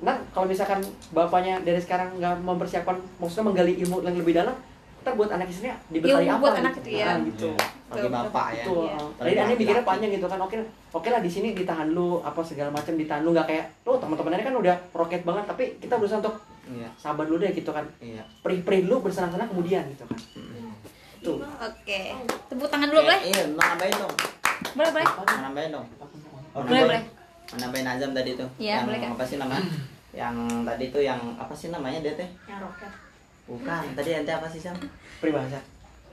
nah 0.00 0.16
kalau 0.32 0.48
misalkan 0.48 0.80
bapaknya 1.12 1.60
dari 1.60 1.76
sekarang 1.76 2.16
nggak 2.16 2.40
mempersiapkan 2.40 2.96
maksudnya 3.20 3.52
menggali 3.52 3.72
ilmu 3.84 4.00
yang 4.00 4.16
lebih 4.16 4.32
dalam 4.32 4.56
ntar 5.00 5.12
buat 5.14 5.30
anak 5.30 5.46
istrinya 5.46 5.76
dibekali 5.88 6.22
Ilmu 6.22 6.30
apa 6.30 6.38
buat 6.38 6.52
gitu. 6.52 6.60
anak 6.60 6.72
itu 6.76 6.88
ya. 6.90 7.06
Nah, 7.06 7.18
gitu 7.24 7.50
Iya. 7.50 7.68
Bagi 7.90 8.08
bapak 8.08 8.46
ya. 8.48 8.62
Betul. 8.62 8.84
Jadi 9.18 9.34
aneh 9.36 9.56
mikirnya 9.56 9.82
panjang 9.82 10.10
gitu 10.12 10.26
kan. 10.26 10.38
Oke, 10.38 10.56
oke 10.90 11.08
lah 11.08 11.18
di 11.18 11.26
sini 11.26 11.48
ditahan 11.52 11.88
lu 11.88 12.20
apa 12.20 12.38
segala 12.40 12.70
macam 12.70 12.94
ditahan 12.94 13.22
lu 13.22 13.30
nggak 13.32 13.46
kayak 13.46 13.66
lu 13.82 13.92
teman-temannya 13.96 14.44
kan 14.44 14.54
udah 14.54 14.76
roket 14.92 15.22
banget 15.22 15.44
tapi 15.44 15.64
kita 15.76 15.96
berusaha 15.96 16.18
untuk 16.18 16.36
Iya. 16.70 16.86
sabar 16.94 17.24
dulu 17.24 17.38
deh 17.38 17.50
gitu 17.50 17.66
kan. 17.68 17.82
Iya. 17.98 18.22
Perih-perih 18.40 18.86
dulu 18.86 19.02
bersenang-senang 19.04 19.48
kemudian 19.48 19.82
gitu 19.88 20.04
kan. 20.04 20.18
Tuh. 21.20 21.36
oke 21.36 22.00
tepuk 22.46 22.64
tangan 22.66 22.88
dulu 22.88 23.00
boleh 23.02 23.20
Iya, 23.22 23.44
mau 23.50 23.60
nambahin 23.66 23.92
dong. 23.94 24.14
boleh 24.72 24.90
boleh 24.90 25.04
Mau 25.10 25.24
nambahin 25.42 25.70
dong. 25.70 25.86
Boleh 26.54 26.82
boleh 26.86 27.02
Mau 27.50 27.58
nambahin 27.58 27.86
Azam 27.88 28.10
tadi 28.12 28.30
tuh. 28.32 28.46
Iya, 28.56 28.72
yang 28.76 28.86
boleh, 28.86 28.98
Kak. 29.02 29.10
apa 29.12 29.24
sih 29.26 29.36
namanya? 29.36 29.64
yang 30.10 30.34
tadi 30.62 30.84
tuh 30.88 31.02
yang 31.02 31.20
apa 31.34 31.50
sih 31.52 31.68
namanya 31.68 31.98
dia 31.98 32.14
teh? 32.14 32.28
Yang 32.44 32.60
roket. 32.62 32.92
Bukan 33.46 33.82
tadi 33.92 34.10
ente 34.14 34.32
apa 34.32 34.46
sih 34.46 34.58
sam? 34.58 34.76
Peribahasa. 35.20 35.60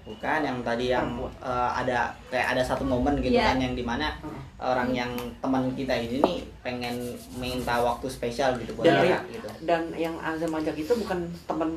Bukan 0.08 0.40
yang 0.40 0.63
tadi 0.63 0.88
yang 0.88 1.08
eh, 1.44 1.70
ada 1.76 2.16
kayak 2.32 2.56
ada 2.56 2.63
satu 2.63 2.88
momen 2.88 3.20
gitu 3.20 3.36
Iya. 3.36 3.52
kan 3.52 3.58
yang 3.60 3.76
di 3.76 3.84
mana 3.84 4.16
orang 4.56 4.96
yang 4.96 5.12
teman 5.44 5.68
kita 5.76 5.92
ini 5.94 6.24
nih 6.24 6.38
pengen 6.63 6.96
minta 7.36 7.76
waktu 7.78 8.08
spesial 8.08 8.56
gitu 8.58 8.72
buat 8.74 8.88
dan 8.88 9.04
dia 9.04 9.10
yang, 9.12 9.24
gitu. 9.30 9.48
dan 9.68 9.82
yang 9.94 10.16
Azam 10.18 10.56
ajak 10.56 10.74
itu 10.74 10.94
bukan 10.96 11.28
teman 11.44 11.70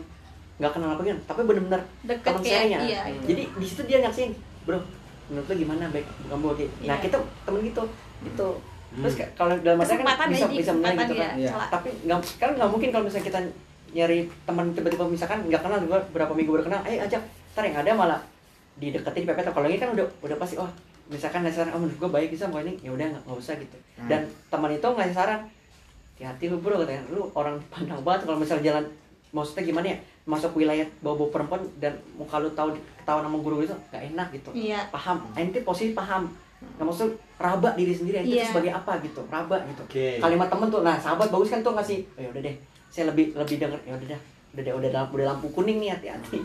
nggak 0.56 0.72
kenal 0.72 0.92
apa 0.92 1.02
gimana 1.02 1.20
tapi 1.26 1.40
benar-benar 1.42 1.82
teman 2.06 2.40
kayak, 2.40 2.44
sayanya 2.44 2.78
iya. 2.80 3.00
jadi 3.24 3.42
di 3.48 3.66
situ 3.66 3.82
dia 3.84 3.98
nyaksin 4.00 4.30
bro 4.62 4.76
menurut 5.30 5.46
lu 5.46 5.54
gimana 5.62 5.86
baik 5.88 6.06
kamu 6.26 6.46
oke? 6.50 6.66
Nah 6.84 6.96
Iya. 6.98 7.02
kita 7.06 7.16
temen 7.46 7.60
gitu. 7.62 7.82
Itu 8.26 8.46
terus 8.90 9.14
kalau 9.38 9.54
dalam 9.62 9.78
artian 9.78 10.02
kan 10.02 10.02
Kesempatan 10.02 10.26
bisa 10.26 10.46
aja, 10.50 10.58
bisa 10.58 10.72
menang 10.74 10.96
gitu 10.98 11.14
kan. 11.14 11.22
ya, 11.22 11.30
Iya. 11.38 11.52
tapi 11.70 11.88
nggak 12.02 12.18
kan 12.42 12.50
nggak 12.58 12.70
mungkin 12.70 12.88
kalau 12.90 13.04
misalnya 13.06 13.26
kita 13.30 13.38
nyari 13.90 14.26
teman 14.46 14.70
tiba-tiba 14.70 15.04
misalkan 15.06 15.42
nggak 15.46 15.62
kenal 15.62 15.78
juga 15.82 15.98
berapa 16.10 16.32
minggu 16.32 16.50
baru 16.54 16.64
kenal 16.70 16.80
eh 16.86 17.02
ajak 17.02 17.22
ntar 17.52 17.66
yang 17.66 17.78
ada 17.82 17.90
malah 17.92 18.20
dideketin 18.78 19.26
pepet 19.26 19.50
kalau 19.50 19.66
ini 19.66 19.76
kan 19.76 19.92
udah 19.92 20.06
udah 20.22 20.36
pasti 20.38 20.56
oh 20.56 20.70
misalkan 21.10 21.42
ngasih 21.42 21.66
saran 21.66 21.74
oh 21.74 21.80
menurut 21.82 21.98
gue 21.98 22.10
baik 22.10 22.28
bisa 22.30 22.46
mau 22.46 22.62
ini. 22.62 22.78
Ya 22.80 22.94
udah 22.94 23.06
nggak 23.10 23.34
usah 23.34 23.58
gitu. 23.58 23.76
Hmm. 23.98 24.06
dan 24.06 24.22
teman 24.46 24.70
itu 24.70 24.86
ngasih 24.86 25.14
saran 25.14 25.40
hati-hati 26.14 26.44
lu 26.48 26.62
bro 26.62 26.78
katanya. 26.78 27.02
Lu 27.10 27.26
orang 27.34 27.58
pandang 27.72 28.00
banget 28.06 28.30
kalau 28.30 28.38
misalnya 28.38 28.64
jalan 28.70 28.84
maksudnya 29.30 29.62
gimana 29.66 29.86
ya 29.94 29.96
masuk 30.26 30.54
wilayah 30.54 30.86
bawa 31.02 31.26
perempuan 31.30 31.62
dan 31.82 31.94
muka 32.14 32.38
lu 32.38 32.50
tahu 32.54 32.74
ketahuan 33.02 33.26
sama 33.26 33.38
guru 33.42 33.66
itu 33.66 33.74
nggak 33.90 34.02
enak 34.14 34.26
gitu. 34.38 34.50
Iya. 34.54 34.86
paham. 34.94 35.18
Ente 35.34 35.66
posisi 35.66 35.90
paham. 35.92 36.30
Nggak 36.78 36.86
maksud 36.86 37.10
raba 37.42 37.74
diri 37.74 37.90
sendiri 37.90 38.22
ente 38.22 38.38
Iya. 38.38 38.46
tuh 38.46 38.50
sebagai 38.54 38.72
apa 38.78 38.92
gitu? 39.02 39.20
Raba 39.26 39.56
gitu. 39.66 39.82
Oke. 39.82 40.06
kalimat 40.22 40.46
temen 40.46 40.68
tuh 40.70 40.80
nah 40.86 40.94
sahabat 40.94 41.26
bagus 41.28 41.50
kan 41.50 41.60
tuh 41.60 41.74
ngasih. 41.74 41.98
Oh, 42.14 42.22
ya 42.22 42.28
udah 42.30 42.42
deh 42.46 42.56
saya 42.90 43.14
lebih 43.14 43.32
lebih 43.38 43.56
denger 43.62 43.80
ya 43.86 43.92
udah 43.94 44.08
dah 44.10 44.20
udah 44.58 44.72
udah 44.82 44.90
lampu 44.90 45.12
udah 45.16 45.28
lampu 45.30 45.46
kuning 45.54 45.78
nih 45.78 45.94
hati-hati 45.94 46.42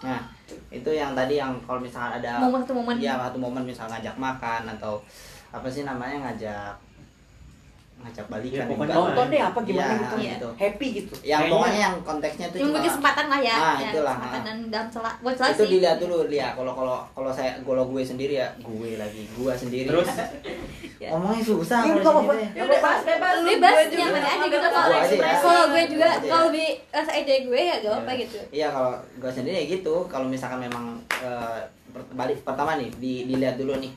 nah 0.00 0.20
itu 0.68 0.90
yang 0.92 1.12
tadi 1.16 1.40
yang 1.40 1.56
kalau 1.64 1.80
misalkan 1.80 2.20
ada 2.20 2.36
Momen 2.44 2.60
satu 2.60 2.76
momen. 2.76 2.96
Iya 3.00 3.16
satu 3.16 3.38
momen 3.40 3.64
misal 3.64 3.88
ngajak 3.88 4.16
makan 4.20 4.68
atau 4.76 5.00
apa 5.48 5.64
sih 5.70 5.86
namanya 5.86 6.28
ngajak 6.28 6.74
ngajak 8.04 8.20
Ya, 8.20 8.30
balikan 8.30 8.64
pokoknya 8.66 8.84
juga. 8.86 9.00
nonton 9.00 9.26
deh 9.26 9.40
apa 9.42 9.58
gimana 9.60 9.84
Iya, 9.86 9.96
gitu 9.96 10.14
Iya. 10.14 10.30
gitu. 10.30 10.48
happy 10.54 10.86
gitu 10.92 11.14
yang 11.16 11.24
Kayaknya- 11.38 11.52
pokoknya 11.54 11.80
yang 11.80 11.94
konteksnya 12.02 12.46
itu 12.46 12.56
Yang 12.56 12.68
cuma 12.68 12.80
kesempatan 12.84 13.26
lah 13.26 13.40
ya. 13.40 13.54
Ah, 13.54 13.74
Ya, 13.74 13.88
itulah, 13.88 14.14
Kesempatan 14.14 14.36
ah. 14.36 14.44
dan 14.44 14.56
dalam 14.68 14.88
celah 14.88 15.14
buat 15.18 15.34
celah 15.34 15.50
itu 15.50 15.58
sih. 15.58 15.70
dilihat 15.72 15.96
dulu 15.96 16.16
lihat 16.26 16.52
kalau 16.54 16.72
kalau 16.72 16.96
kalau 17.10 17.30
saya 17.30 17.50
kalau 17.58 17.84
gue 17.86 18.02
sendiri 18.02 18.34
ya 18.36 18.48
gue 18.56 18.90
lagi 18.94 19.22
gue 19.26 19.52
sendiri 19.54 19.86
Terus? 19.86 20.08
Ya. 20.96 21.10
ngomongnya 21.10 21.42
susah 21.42 21.80
Iya, 21.82 22.00
kalau 22.00 22.22
teh. 22.30 22.48
Ya 22.50 22.64
bebas 22.64 22.98
bebas. 23.02 23.34
bebas 23.42 23.72
Gue 23.74 23.84
juga 23.90 24.04
nyaman 24.06 24.22
aja 24.22 24.46
gitu 24.46 24.68
kalau 24.70 24.88
ya. 24.94 25.34
kalau 25.36 25.64
gue 25.66 25.82
juga 25.86 26.00
Gua 26.00 26.08
aja 26.08 26.16
ya. 26.18 26.30
kalau 26.30 26.44
lebih 26.48 26.68
rasa 26.88 27.10
aja 27.14 27.34
gue 27.42 27.60
ya 27.60 27.74
gak 27.78 27.92
apa 27.94 28.10
Iya. 28.10 28.20
gitu 28.20 28.38
Iya 28.50 28.68
kalau 28.70 28.92
gue 29.14 29.30
sendiri 29.30 29.54
ya 29.54 29.64
gitu 29.70 29.94
kalau 30.06 30.26
misalkan 30.26 30.60
memang 30.60 30.84
eh, 31.18 31.60
balik 32.10 32.40
pertama 32.40 32.74
nih 32.74 32.88
di, 32.94 33.12
dilihat 33.24 33.54
dulu 33.54 33.76
nih 33.76 33.92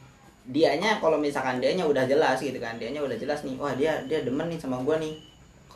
dianya 0.48 0.96
kalau 1.04 1.20
misalkan 1.20 1.60
dianya 1.60 1.84
udah 1.84 2.08
jelas 2.08 2.40
gitu 2.40 2.56
kan 2.58 2.80
dianya 2.80 3.04
udah 3.04 3.20
jelas 3.20 3.44
nih 3.44 3.60
wah 3.60 3.76
dia 3.76 4.00
dia 4.08 4.24
demen 4.24 4.48
nih 4.48 4.60
sama 4.60 4.80
gue 4.82 4.96
nih. 5.00 5.14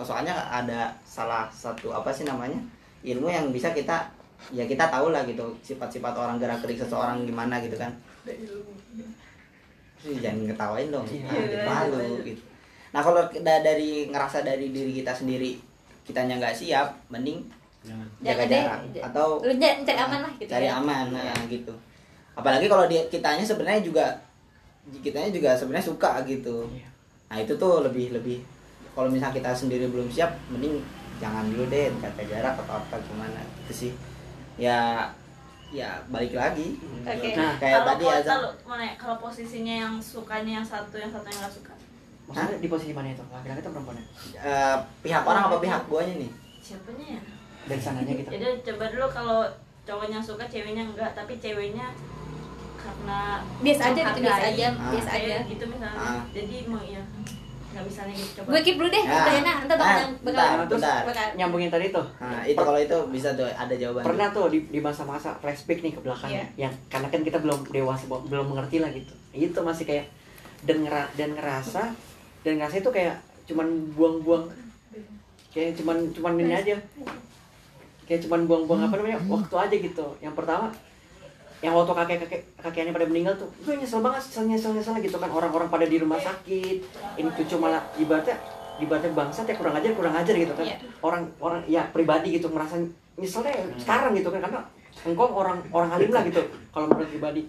Soalnya 0.02 0.34
ada 0.34 0.90
salah 1.06 1.46
satu 1.54 1.94
apa 1.94 2.10
sih 2.10 2.26
namanya 2.26 2.58
ilmu 3.06 3.30
yang 3.30 3.54
bisa 3.54 3.70
kita 3.70 4.02
ya 4.50 4.66
kita 4.66 4.90
tahu 4.90 5.14
lah 5.14 5.22
gitu 5.30 5.46
sifat-sifat 5.62 6.18
orang 6.18 6.42
gerak 6.42 6.58
gerik 6.66 6.82
seseorang 6.82 7.22
gimana 7.28 7.62
gitu 7.62 7.78
kan. 7.78 7.94
Ih, 10.02 10.18
jangan 10.18 10.50
ketawain 10.50 10.90
dong 10.90 11.06
Iya. 11.06 11.62
ah, 11.62 11.86
malu 11.86 12.18
gitu. 12.26 12.42
Nah 12.90 13.02
kalau 13.06 13.22
da- 13.46 13.62
dari 13.62 14.10
ngerasa 14.10 14.42
dari 14.42 14.74
diri 14.74 14.98
kita 14.98 15.14
sendiri 15.14 15.62
kitanya 16.02 16.42
nggak 16.42 16.58
siap 16.58 16.90
mending 17.14 17.46
Jangan. 17.86 18.08
jaga 18.26 18.44
jarak 18.50 18.80
atau 18.98 19.38
lu 19.46 19.54
cari, 19.62 19.86
cari 19.86 20.00
aman 20.02 20.20
lah 20.26 20.32
gitu 20.42 20.50
cari 20.50 20.66
ya. 20.66 20.74
aman 20.82 21.06
nah, 21.14 21.38
gitu. 21.46 21.74
Apalagi 22.34 22.66
kalau 22.66 22.90
dia 22.90 23.06
kitanya 23.14 23.46
sebenarnya 23.46 23.86
juga 23.86 24.06
kitanya 25.02 25.30
juga 25.30 25.54
sebenarnya 25.54 25.88
suka 25.94 26.12
gitu. 26.26 26.66
Iya. 26.74 26.90
nah 27.32 27.40
itu 27.40 27.56
tuh 27.56 27.80
lebih 27.88 28.12
lebih 28.12 28.44
kalau 28.92 29.08
misalnya 29.08 29.40
kita 29.40 29.56
sendiri 29.56 29.88
belum 29.88 30.12
siap 30.12 30.36
mending 30.52 30.84
jangan 31.16 31.48
dulu 31.48 31.64
deh 31.72 31.88
jaga 32.04 32.24
jarak 32.28 32.60
atau 32.60 32.76
apa 32.76 32.96
gimana 33.00 33.40
gitu 33.64 33.88
sih. 33.88 33.92
Ya 34.60 35.08
ya 35.72 36.04
balik 36.12 36.36
lagi. 36.36 36.76
Oke. 37.08 37.30
Nah, 37.40 37.56
kayak 37.56 37.78
Kalau 37.80 37.88
tadi 37.96 38.06
Azam. 38.12 38.42
mana 38.68 38.84
ya, 38.84 38.94
kalau 39.00 39.16
posisinya 39.24 39.76
yang 39.88 39.94
sukanya 40.04 40.60
yang 40.60 40.68
satu 40.68 41.00
yang 41.00 41.08
satu 41.08 41.24
yang 41.32 41.40
nggak 41.40 41.56
suka? 41.56 41.74
Maksudnya 42.28 42.60
di 42.60 42.68
posisi 42.68 42.92
mana 42.92 43.16
itu? 43.16 43.24
Laki-laki 43.32 43.60
atau 43.64 43.72
perempuan 43.72 43.96
eh, 43.96 44.78
pihak 45.00 45.24
orang 45.24 45.44
apa 45.48 45.58
pihak 45.64 45.82
guanya 45.88 46.16
nih? 46.20 46.32
Siapanya 46.60 47.06
ya? 47.16 47.22
Dari 47.72 47.82
sananya 47.82 48.14
gitu. 48.20 48.28
Jadi 48.28 48.46
coba 48.68 48.86
dulu 48.92 49.08
kalau 49.08 49.40
cowoknya 49.88 50.20
suka 50.20 50.46
ceweknya 50.52 50.84
enggak 50.86 51.16
tapi 51.16 51.40
ceweknya 51.40 51.88
karena 52.82 53.20
biasa 53.60 53.82
aja 53.88 54.02
gitu 54.04 54.20
biasa 54.22 54.44
aja 54.48 54.68
Ah. 54.70 54.90
biasa 54.90 55.10
aja. 55.14 55.36
Gitu 55.46 55.64
misalnya. 55.66 56.00
Ah. 56.00 56.22
jadi 56.30 56.58
mau 56.66 56.82
ya 56.82 57.02
nggak 57.72 57.86
misalnya 57.88 58.14
gitu 58.14 58.32
coba 58.38 58.48
gue 58.50 58.62
keep 58.62 58.76
dulu 58.76 58.90
deh 58.90 59.00
Ya. 59.00 59.12
pertanyaannya 59.16 59.54
nanti 59.56 59.68
bakal 59.72 59.88
Nah, 59.88 60.08
bakal 60.20 60.44
bentar, 60.44 60.68
terus 60.68 60.82
bentar. 60.82 61.02
bakal 61.06 61.26
nyambungin 61.34 61.70
tadi 61.70 61.86
tuh. 61.90 62.06
Nah 62.20 62.42
itu 62.44 62.60
kalau 62.60 62.76
itu 62.78 62.98
bisa 63.08 63.30
tuh 63.32 63.48
ada 63.48 63.74
jawaban 63.74 64.04
pernah 64.04 64.28
tuh 64.30 64.46
di, 64.48 64.60
di 64.68 64.80
masa-masa 64.80 65.30
flashback 65.38 65.80
nih 65.80 65.94
ke 65.94 66.02
belakang 66.02 66.30
Iya. 66.30 66.46
yang 66.60 66.74
karena 66.86 67.08
kan 67.08 67.22
kita 67.22 67.38
belum 67.38 67.60
dewasa 67.66 68.04
belum- 68.06 68.28
belum 68.28 68.46
mengerti 68.50 68.78
lah 68.78 68.92
gitu. 68.92 69.14
Itu 69.32 69.60
masih 69.62 69.86
kayak 69.86 70.06
dan 70.62 70.78
ngera 70.80 71.08
dan 71.14 71.30
ngerasa 71.32 71.84
dan 72.42 72.54
ngerasa 72.56 72.76
itu 72.78 72.92
kayak 72.92 73.16
cuman 73.46 73.68
buang-buang 73.92 74.46
kayak 75.50 75.72
cuman 75.74 75.98
cuman 76.12 76.34
ini 76.38 76.54
aja. 76.54 76.76
Kayak 78.04 78.28
cuman 78.28 78.44
buang-buang 78.44 78.82
apa 78.84 78.96
namanya 78.98 79.20
waktu 79.26 79.56
aja 79.58 79.76
gitu. 79.78 80.06
Yang 80.20 80.36
pertama 80.36 80.68
yang 81.62 81.78
waktu 81.78 81.94
kakek 81.94 82.18
kakek 82.26 82.42
kakeknya 82.58 82.92
pada 82.92 83.06
meninggal 83.06 83.38
tuh 83.38 83.50
gue 83.62 83.78
nyesel 83.78 84.02
banget 84.02 84.26
nyesel 84.26 84.46
nyesel 84.50 84.72
nyesel 84.74 84.94
gitu 84.98 85.18
kan. 85.22 85.30
Orang-orang 85.30 85.70
pada 85.70 85.86
di 85.86 86.02
rumah 86.02 86.18
sakit. 86.18 86.78
Ini 87.22 87.30
cucu 87.38 87.56
malah 87.62 87.86
ibaratnya 88.02 88.34
ibaratnya 88.82 89.14
bangsat 89.14 89.46
ya 89.46 89.56
kurang 89.62 89.78
ajar 89.78 89.94
kurang 89.94 90.16
ajar 90.18 90.34
gitu 90.34 90.54
kan. 90.58 90.66
Iya. 90.66 90.78
orang 91.06 91.24
orang 91.38 91.62
ya 91.70 91.86
pribadi 91.94 92.42
gitu 92.42 92.50
merasa 92.50 92.82
nyeselnya 93.14 93.54
sekarang 93.78 94.18
gitu 94.18 94.34
kan. 94.34 94.42
Karena 94.42 94.60
engkau 95.06 95.30
orang 95.38 95.62
orang 95.70 95.90
alim 95.94 96.10
lah 96.10 96.26
gitu 96.26 96.42
kalau 96.74 96.90
menurut 96.90 97.10
pribadi. 97.14 97.42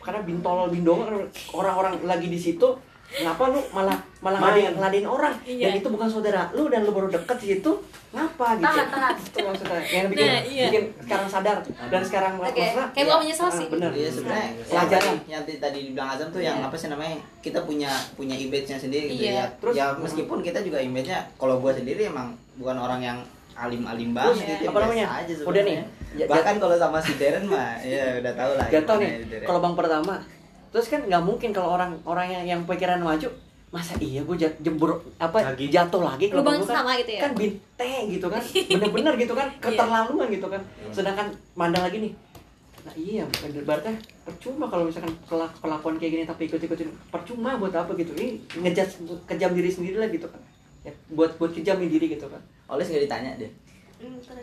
Karena 0.00 0.24
bintol 0.24 0.72
bindonga 0.72 1.04
kan 1.04 1.16
orang-orang 1.52 1.94
lagi 2.08 2.32
di 2.32 2.40
situ 2.40 2.68
ngapa 3.10 3.44
lu 3.48 3.60
malah 3.70 3.96
malah 4.18 4.36
Main. 4.36 4.52
ngeladein, 4.52 4.72
ngeladein 4.74 5.06
orang 5.06 5.34
Iya. 5.42 5.64
dan 5.64 5.72
itu 5.76 5.88
bukan 5.88 6.06
saudara 6.06 6.42
lu 6.50 6.68
dan 6.68 6.82
lu 6.82 6.92
baru 6.92 7.08
deket 7.08 7.36
di 7.38 7.46
situ 7.50 7.72
ngapa 8.08 8.46
gitu 8.54 8.68
Tahan, 8.68 8.86
tahan. 8.86 9.14
itu 9.26 9.38
maksudnya 9.40 9.80
yang 9.86 10.06
bikin 10.06 10.26
Nah, 10.26 10.40
iya. 10.44 10.66
bikin 10.66 10.82
sekarang 10.98 11.26
sadar 11.26 11.56
dan 11.64 12.02
sekarang 12.02 12.32
Oke, 12.34 12.44
maksudnya 12.52 12.84
kayak 12.86 12.92
ya, 12.94 13.04
bukan 13.06 13.18
menyesal 13.18 13.46
ah, 13.46 13.54
sih. 13.54 13.66
bener 13.66 13.90
Iya 13.90 14.10
sebenarnya 14.10 14.48
Pelajaran. 14.62 15.04
yang, 15.06 15.18
yang 15.26 15.42
tadi- 15.42 15.58
tadi 15.58 15.78
dibilang 15.82 16.08
Azam 16.10 16.28
tuh 16.28 16.42
yang 16.42 16.56
Iya. 16.56 16.66
apa 16.66 16.76
sih 16.76 16.88
namanya 16.88 17.16
kita 17.40 17.58
punya 17.62 17.90
punya 18.12 18.36
image-nya 18.36 18.76
sendiri 18.76 19.08
gitu 19.10 19.24
Iya. 19.24 19.32
ya. 19.34 19.44
Terus- 19.58 19.74
ya 19.74 19.86
meskipun 19.94 20.38
kita 20.40 20.58
juga 20.60 20.78
image-nya 20.78 21.18
kalau 21.34 21.56
gua 21.56 21.72
sendiri 21.72 22.02
emang 22.04 22.28
bukan 22.54 22.76
orang 22.76 23.00
yang 23.00 23.18
alim-alim 23.54 24.12
banget 24.12 24.38
Terus, 24.38 24.48
gitu. 24.54 24.70
apa 24.70 24.78
namanya? 24.80 25.06
Aja 25.16 25.32
Udah 25.42 25.62
nih, 25.64 25.76
ya- 26.14 26.28
Bahkan 26.28 26.54
kalau 26.56 26.76
sama 26.76 26.98
si 27.00 27.12
Darren 27.14 27.42
mah 27.44 27.74
ya 27.82 28.20
udah 28.20 28.32
tahu 28.32 28.52
lah. 28.54 28.66
jatuh 28.68 28.96
nih 28.96 29.10
kalau 29.42 29.58
bang 29.58 29.74
pertama 29.74 30.14
terus 30.68 30.86
kan 30.92 31.00
nggak 31.04 31.22
mungkin 31.24 31.50
kalau 31.52 31.74
orang 31.76 31.96
orang 32.04 32.28
yang 32.28 32.44
yang 32.44 32.60
pikiran 32.68 33.00
maju 33.00 33.28
masa 33.68 33.92
iya 34.00 34.24
gue 34.24 34.36
jembur 34.64 34.96
apa 35.20 35.52
Lagi. 35.52 35.68
jatuh 35.68 36.00
lagi 36.00 36.32
kalau 36.32 36.40
gua 36.40 36.64
sama 36.64 36.96
gitu 36.96 37.20
ya? 37.20 37.28
kan 37.28 37.32
bintang 37.36 38.04
gitu 38.08 38.26
kan 38.32 38.40
bener-bener 38.72 39.12
gitu 39.20 39.34
kan 39.36 39.48
keterlaluan 39.60 40.28
gitu 40.32 40.48
kan 40.48 40.62
sedangkan 40.88 41.28
mandang 41.52 41.84
lagi 41.84 42.00
nih 42.00 42.12
nah 42.88 42.94
iya 42.96 43.22
berarti 43.68 43.92
percuma 44.24 44.64
kalau 44.72 44.88
misalkan 44.88 45.12
kelak 45.28 45.52
kelakuan 45.60 46.00
kayak 46.00 46.12
gini 46.16 46.24
tapi 46.24 46.48
ikut-ikutin 46.48 46.88
percuma 47.12 47.60
buat 47.60 47.76
apa 47.76 47.92
gitu 48.00 48.16
ini 48.16 48.40
ngejat 48.56 48.88
kejam 49.28 49.52
diri 49.52 49.68
sendiri 49.68 50.00
lah 50.00 50.08
gitu 50.08 50.24
kan 50.24 50.40
ya, 50.88 50.92
buat 51.12 51.36
buat 51.36 51.52
kejamin 51.52 51.92
diri 51.92 52.16
gitu 52.16 52.24
kan 52.24 52.40
Oles 52.68 52.88
nggak 52.92 53.08
ditanya 53.08 53.32
deh. 53.40 53.48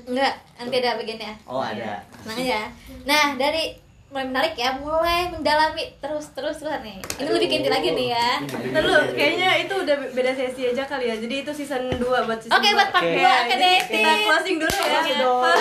enggak 0.09 0.33
nanti 0.57 0.75
ada 0.81 0.97
bagiannya 0.97 1.33
Oh 1.45 1.61
ada. 1.61 2.01
Tenang 2.25 2.37
aja. 2.41 2.59
Nah, 3.07 3.37
dari 3.39 3.71
mulai 4.13 4.25
menarik 4.31 4.53
ya, 4.55 4.77
mulai 4.79 5.27
mendalami 5.33 5.91
terus 5.99 6.31
terus 6.31 6.61
terus 6.61 6.79
nih. 6.85 7.01
Ini 7.19 7.29
lebih 7.29 7.49
kinti 7.51 7.69
lagi 7.69 7.89
nih 7.91 8.07
ya. 8.15 8.29
Lalu 8.71 9.17
kayaknya 9.17 9.49
itu 9.65 9.73
udah 9.75 9.95
beda 10.13 10.31
sesi 10.31 10.61
aja 10.71 10.83
kali 10.85 11.09
ya. 11.09 11.15
Jadi 11.17 11.35
itu 11.43 11.51
season 11.51 11.89
2 11.89 11.99
buat 11.99 12.39
season 12.39 12.53
Oke, 12.55 12.69
buat 12.71 12.89
part 12.93 13.03
dua. 13.03 13.11
dua, 13.11 13.25
Ya, 13.25 13.33
oke 13.43 13.49
jadi 13.51 13.65
deh. 13.65 13.77
Kita 13.91 14.11
closing 14.29 14.55
dulu 14.61 14.71
ya. 14.71 14.99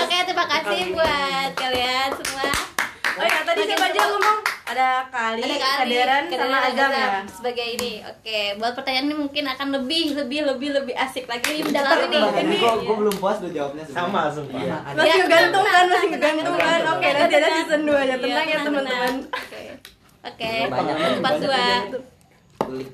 Oke, 0.05 0.19
terima 0.29 0.47
kasih 0.47 0.81
buat 0.93 1.51
kalian 1.57 2.09
semua. 2.21 2.74
Oh 3.15 3.23
ya, 3.23 3.41
tadi 3.41 3.61
siapa 3.65 3.87
aja 3.87 4.01
ngomong? 4.05 4.39
Ada 4.65 4.89
Kali, 5.07 5.41
Ada 5.41 5.55
Kaderan, 5.55 6.23
Kaderan, 6.25 6.41
sama 6.41 6.59
Azam 6.67 6.91
ya. 6.91 7.09
sebagai 7.29 7.67
ini. 7.71 7.93
Oke, 8.03 8.39
buat 8.57 8.73
pertanyaan 8.75 9.07
ini 9.07 9.17
mungkin 9.17 9.45
akan 9.47 9.69
lebih 9.73 10.05
lebih 10.17 10.41
lebih 10.43 10.69
lebih 10.73 10.95
asik 10.97 11.25
lagi 11.25 11.61
mendalami 11.61 12.09
nih. 12.09 12.19
Ini- 12.19 12.43
Ini 12.43 12.57
gua, 12.59 12.73
gua 12.81 12.97
belum 12.99 13.15
puas 13.15 13.39
lu 13.39 13.49
jawabnya. 13.49 13.85
Sama, 13.87 14.27
sumpah. 14.29 14.59
Iya. 14.59 14.77
Masih 14.91 15.07
Ya, 15.07 15.15
kegantung 15.21 15.65
kan, 15.65 15.85
masih 15.87 16.09
tenang, 16.11 16.37
kan. 16.37 16.81
Oke, 16.91 17.07
tenang, 17.07 17.21
nanti 17.21 17.35
ada 17.37 17.49
season 17.55 17.81
2 17.85 17.93
ya. 17.95 18.05
Iya, 18.05 18.17
Tenang 18.19 18.47
ya 18.47 18.59
teman-teman. 18.59 19.15
Oke. 19.31 19.63
Oke, 20.25 20.53
Banyak, 20.67 20.97
part 20.97 21.21
banyak 21.21 21.43
dua. 21.45 21.55
aja. 21.55 21.77
Kulit. 22.59 22.89